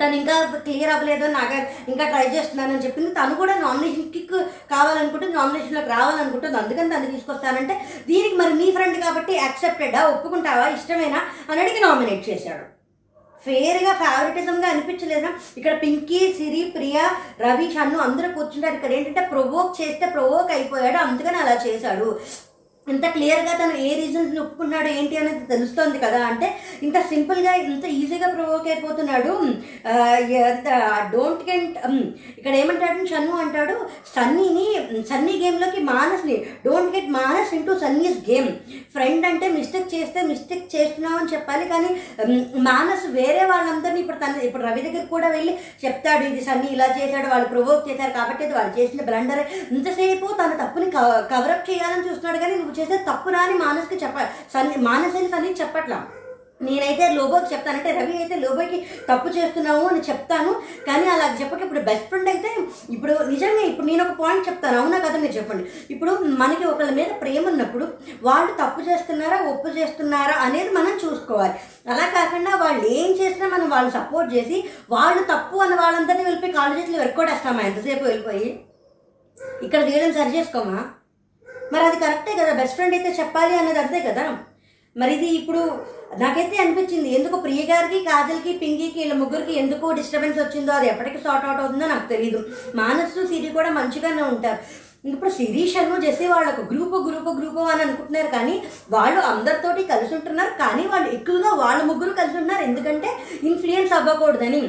తను 0.00 0.14
ఇంకా 0.14 0.44
క్లియర్ 0.44 0.92
అవ్వలేదు 0.92 1.26
నాకు 1.26 1.54
ఇంకా 1.90 2.08
ట్రై 2.08 2.26
చేస్తున్నానని 2.36 2.84
చెప్పింది. 2.84 3.14
తను 3.14 3.34
కూడా 3.34 3.54
నామినేషన్ 3.54 4.12
కిక్ 4.12 4.42
కావాలనుకుంటుంది 4.70 5.36
నామినేషన్లోకి 5.36 5.88
రావాలనుకుంటుంది. 5.88 6.58
అందుకని 6.58 6.90
తను 6.90 7.06
తీసుకొస్తానంటే 7.06 7.80
దీనికి 8.08 8.36
మరి 8.36 8.54
నీ 8.54 8.70
ఫ్రెండ్ 8.70 9.00
కాబట్టి 9.00 9.32
యాక్సెప్టెడా 9.32 10.06
ఒప్పుకుంటావా? 10.06 10.68
ఇష్టమేనా? 10.68 11.22
అని 11.50 11.60
అడిగి 11.60 11.80
నామినేట్ 11.80 12.28
చేశాడు. 12.28 12.69
ఫేర్గా 13.46 13.92
ఫేవరెటిజంగా 14.02 14.68
అనిపించలేదా 14.68 15.30
ఇక్కడ 15.56 15.74
పింకీ 15.82 16.20
సిరి 16.38 16.62
ప్రియా 16.76 17.04
రవి 17.40 17.66
షన్ను 17.74 17.98
అందరూ 17.98 18.28
కూర్చుంటారు. 18.34 18.74
ఇక్కడ 18.74 18.92
ఏంటంటే 18.92 19.24
ప్రొవోక్ 19.32 19.80
చేస్తే 19.80 20.06
ప్రొవోక్ 20.06 20.52
అయిపోయాడు. 20.52 20.96
అందుకని 20.96 21.36
అలా 21.36 21.54
చేశాడు. 21.66 22.08
ఇంత 22.92 23.06
క్లియర్గా 23.16 23.52
తను 23.60 23.74
ఏ 23.86 23.90
రీజన్స్ 24.00 24.38
ఒప్పుకున్నాడు 24.44 24.88
ఏంటి 24.98 25.14
అనేది 25.22 25.44
తెలుస్తోంది 25.52 25.98
కదా. 26.04 26.20
అంటే 26.30 26.48
ఇంత 26.86 26.98
సింపుల్గా 27.12 27.52
ఇంత 27.68 27.84
ఈజీగా 28.00 28.28
ప్రొవోక్ 28.36 28.68
అయిపోతున్నాడు. 28.72 29.32
డోంట్ 31.14 31.44
గెంట్ 31.50 31.76
ఇక్కడ 32.38 32.54
ఏమంటాడు 32.62 33.06
షన్ను 33.12 33.34
అంటాడు 33.44 33.76
సన్నీని 34.14 34.66
సన్నీ 35.10 35.34
గేమ్లోకి 35.42 35.80
మానస్ని 35.92 36.36
don't 36.66 36.94
get 36.96 37.10
Manas 37.18 37.54
into 37.58 37.72
Sunny's 37.84 38.18
game. 38.30 38.50
Friend 38.94 39.24
అంటే 39.30 39.46
మిస్టేక్ 39.56 39.92
చేస్తే 39.94 40.20
మిస్టేక్ 40.30 40.66
చేస్తున్నావు 40.74 41.18
అని 41.20 41.32
చెప్పాలి 41.34 41.66
కానీ 41.72 41.90
మానస్ 42.68 43.06
వేరే 43.18 43.44
వాళ్ళందరినీ 43.52 44.00
ఇప్పుడు 44.04 44.20
తన 44.24 44.42
ఇప్పుడు 44.48 44.64
రవి 44.68 44.84
దగ్గరికి 44.86 45.10
కూడా 45.14 45.28
వెళ్ళి 45.36 45.52
చెప్తాడు 45.84 46.24
ఇది 46.30 46.42
సన్నీ 46.48 46.68
ఇలా 46.76 46.88
చేశాడు 46.98 47.28
వాళ్ళు 47.32 47.48
ప్రొవోక్ 47.54 47.86
చేశారు 47.88 48.12
కాబట్టి 48.18 48.44
అది 48.46 48.54
వాళ్ళు 48.58 48.72
చేసిన 48.78 49.02
బ్లండర్. 49.08 49.42
ఇంతసేపు 49.76 50.26
తన 50.40 50.52
తప్పుని 50.62 50.88
కవరప్ 51.32 51.68
చేయాలని 51.70 52.06
చూస్తున్నాడు 52.08 52.38
కానీ 52.44 52.54
నువ్వు 52.60 52.74
చేస్తే 52.80 52.98
తప్పు 53.10 53.36
రాని 53.36 53.58
మానస్కి 53.66 53.98
చెప్ప 54.06 54.30
సన్ని 54.54 54.78
మానస్ 54.88 55.18
అని 55.40 55.60
చెప్పట్లా. 55.62 56.00
నేనైతే 56.66 57.04
లోబోకి 57.16 57.46
చెప్తానంటే 57.52 57.90
రవి 57.98 58.14
అయితే 58.22 58.36
లోబోకి 58.42 58.78
తప్పు 59.06 59.28
చేస్తున్నావు 59.36 59.84
అని 59.90 60.00
చెప్తాను. 60.08 60.50
కానీ 60.88 61.06
అలా 61.12 61.26
చెప్పక 61.38 61.62
ఇప్పుడు 61.66 61.82
బెస్ట్ 61.86 62.08
ఫ్రెండ్ 62.10 62.28
అయితే 62.32 62.50
ఇప్పుడు 62.94 63.14
నిజంగా 63.30 63.62
ఇప్పుడు 63.68 63.86
నేను 63.90 64.02
ఒక 64.04 64.14
పాయింట్ 64.18 64.48
చెప్తాను. 64.48 64.76
అవునా 64.80 64.98
కదా 65.04 65.16
మీరు 65.22 65.34
చెప్పండి. 65.38 65.64
ఇప్పుడు 65.94 66.12
మనకి 66.42 66.66
ఒకళ్ళ 66.72 66.90
మీద 66.98 67.10
ప్రేమ 67.22 67.44
ఉన్నప్పుడు 67.52 67.86
వాళ్ళు 68.28 68.52
తప్పు 68.60 68.82
చేస్తున్నారా 68.90 69.38
ఒప్పు 69.52 69.72
చేస్తున్నారా 69.78 70.36
అనేది 70.48 70.70
మనం 70.78 70.94
చూసుకోవాలి. 71.04 71.56
అలా 71.92 72.06
కాకుండా 72.18 72.54
వాళ్ళు 72.64 72.84
ఏం 73.00 73.10
చేసినా 73.22 73.48
మనం 73.56 73.66
వాళ్ళు 73.74 73.92
సపోర్ట్ 73.98 74.30
చేసి 74.36 74.58
వాళ్ళు 74.96 75.22
తప్పు 75.32 75.64
అని 75.66 75.76
వాళ్ళందరినీ 75.82 76.24
వెళ్ళిపోయి 76.28 76.58
కాలేజీలో 76.60 76.80
చేతులు 76.82 77.02
వెరక్కొడేస్తామా 77.04 77.62
ఎంతసేపు 77.70 78.04
వెళ్ళిపోయి? 78.10 78.48
ఇక్కడ 79.66 79.80
వీళ్ళని 79.88 80.16
సరి 80.20 80.30
చేసుకోమా? 80.38 80.80
మరి 81.72 81.84
అది 81.88 81.98
కరెక్టే 82.04 82.34
కదా 82.40 82.52
బెస్ట్ 82.60 82.76
ఫ్రెండ్ 82.78 82.96
అయితే 82.96 83.10
చెప్పాలి 83.20 83.54
అనేది 83.62 83.80
అంతే 83.84 84.00
కదా. 84.08 84.24
మరి 84.96 85.12
ఇది 85.16 85.28
ఇప్పుడు 85.40 85.60
నాకైతే 86.22 86.56
అనిపించింది 86.62 87.08
ఎందుకు 87.16 87.36
ప్రియ 87.44 87.62
గారికి 87.70 87.98
కాజల్కి 88.08 88.52
పింకీకి 88.62 88.98
వీళ్ళ 89.00 89.16
ముగ్గురికి 89.20 89.52
ఎందుకు 89.62 89.92
డిస్టర్బెన్స్ 89.98 90.40
వచ్చిందో 90.42 90.72
అది 90.78 90.86
ఎప్పటికి 90.92 91.18
సార్ట్ 91.26 91.46
అవుట్ 91.48 91.60
అవుతుందో 91.62 91.88
నాకు 91.92 92.06
తెలియదు 92.12 92.40
మానసు 92.80 93.26
సిరి 93.32 93.50
కూడా 93.58 93.70
మంచిగానే 93.78 94.22
ఉంటారు. 94.32 94.60
ఇప్పుడు 95.10 95.30
శిరీష్ 95.36 95.74
శర్మ 95.74 95.94
జెసి 96.04 96.24
వాళ్ళకు 96.32 96.62
గ్రూపు 96.72 96.96
గ్రూపు 97.06 97.30
గ్రూపు 97.38 97.60
అని 97.72 97.82
అనుకుంటున్నారు 97.84 98.30
కానీ 98.36 98.56
వాళ్ళు 98.94 99.20
అందరితోటి 99.30 99.82
కలిసి 99.92 100.12
ఉంటున్నారు 100.16 100.52
కానీ 100.62 100.84
వాళ్ళు 100.92 101.08
ఎక్కువగా 101.16 101.52
వాళ్ళ 101.62 101.80
ముగ్గురు 101.90 102.18
కలిసి 102.20 102.36
ఉంటున్నారు 102.38 102.64
ఎందుకంటే 102.68 103.10
ఇన్ఫ్లుయెన్స్ 103.50 103.94
అవ్వకూడదని. 103.98 104.62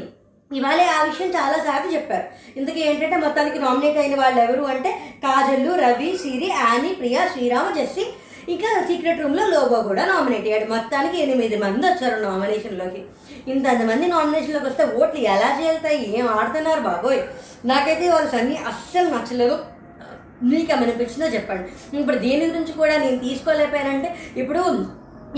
ఇవాళ 0.54 0.82
ఆ 0.82 1.04
విషయం 1.04 1.30
చాలా 1.30 1.64
సార్లు 1.64 1.94
చెప్పారు. 1.94 2.24
ఇందుకే 2.58 2.80
ఏంటంటే 2.80 3.18
మొత్తానికి 3.18 3.60
నామినేట్ 3.60 3.98
అయిన 3.98 4.20
వాళ్ళు 4.22 4.42
ఎవరు 4.42 4.64
అంటే 4.64 4.90
కాజల్లు 5.24 5.74
రవి 5.74 6.18
సిరి 6.18 6.46
యానీ 6.46 6.94
ప్రియా 6.94 7.28
శ్రీరామ 7.28 7.74
జస్సి. 7.82 8.06
ఇంకా 8.50 8.82
సీక్రెట్ 8.88 9.22
రూమ్లో 9.22 9.48
లోగో 9.48 9.82
కూడా 9.82 10.06
నామినేట్ 10.06 10.44
అయ్యాడు. 10.44 10.70
మొత్తానికి 10.70 11.22
ఎనిమిది 11.22 11.58
మంది 11.58 11.88
వచ్చారు 11.88 12.22
నామినేషన్లోకి 12.22 13.04
ఇంతమంది 13.48 14.08
నామినేషన్లోకి 14.08 14.66
వస్తే 14.66 14.84
ఓట్లు 14.84 15.20
ఎలా 15.20 15.60
చేరుతాయి? 15.62 16.20
ఏం 16.20 16.28
ఆడుతున్నారు 16.28 16.80
బాబోయ్? 16.80 17.20
నాకైతే 17.66 18.10
వాళ్ళ 18.10 18.30
సన్ని 18.30 18.58
అస్సలు 18.58 19.10
నచ్చలేదు. 19.10 19.60
మీకు 20.44 20.72
ఏమనిపించిందో 20.72 21.26
చెప్పండి. 21.26 21.98
ఇప్పుడు 21.98 22.18
దీని 22.18 22.46
గురించి 22.46 22.74
కూడా 22.74 22.98
నేను 22.98 23.18
తీసుకోలేకపోయానంటే 23.18 24.16
ఇప్పుడు 24.38 24.62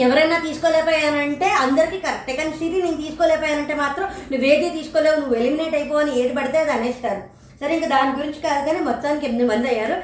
ఎవరైనా 0.05 0.37
తీసుకోలేకపోయానంటే 0.45 1.47
అందరికీ 1.63 1.97
కరెక్ట్ 2.05 2.31
కానీ 2.39 2.51
సిరి 2.59 2.77
నేను 2.85 2.99
తీసుకోలేకపోయానంటే 3.03 3.75
మాత్రం 3.81 4.05
నువ్వు 4.31 4.45
ఏది 4.51 4.69
తీసుకోలేవు 4.77 5.17
నువ్వు 5.21 5.35
ఎలిమినేట్ 5.41 5.75
అయిపోవని 5.79 6.13
ఏది 6.21 6.33
పడితే 6.37 6.57
అది 6.63 6.73
అనేస్తారు 6.77 7.21
సరే 7.61 7.71
ఇంకా 7.77 7.89
దాని 7.95 8.17
గురించి 8.19 8.39
కాదు 8.45 8.61
కానీ 8.67 8.79
మొత్తానికి 8.89 9.25
ఎనిమిది 9.27 9.47
మంది 9.51 9.67
అయ్యారు. 9.73 9.97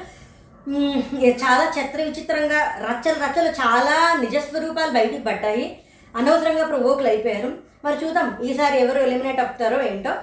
చాలా 1.42 1.64
చిత్ర 1.76 1.98
విచిత్రంగా 2.08 2.60
రచ్చలు 2.86 3.18
రచ్చలు 3.24 3.50
చాలా 3.62 3.96
నిజస్వరూపాలు 4.22 4.92
బయటికి 4.98 5.22
పడ్డాయి. 5.28 5.66
అనవసరంగా 6.14 6.64
ప్రవోకులు 6.72 7.08
అయిపోయారు. 7.12 7.50
మరి 7.84 7.98
చూద్దాం 8.02 8.28
ఈసారి 8.48 8.76
ఎవరు 8.84 9.00
ఎలిమినేట్ 9.06 9.42
అవుతారో 9.44 9.80
ఏంటో. 9.90 10.14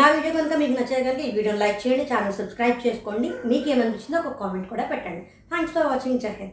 నా 0.00 0.06
వీడియో 0.14 0.32
కనుక 0.38 0.54
మీకు 0.62 0.74
నచ్చేది 0.78 1.04
కనుక 1.08 1.22
ఈ 1.28 1.30
వీడియోని 1.36 1.62
లైక్ 1.64 1.78
చేయండి 1.84 2.04
ఛానల్ 2.12 2.38
సబ్స్క్రైబ్ 2.40 2.84
చేసుకోండి. 2.86 3.30
మీకు 3.52 3.66
ఏమనిపించిందో 3.74 4.18
ఒక 4.22 4.34
కామెంట్ 4.42 4.68
కూడా 4.72 4.84
పెట్టండి. 4.92 5.22
Thanks 5.52 5.74
for 5.76 5.88
watching 5.92 6.20
జహెద్ 6.24 6.52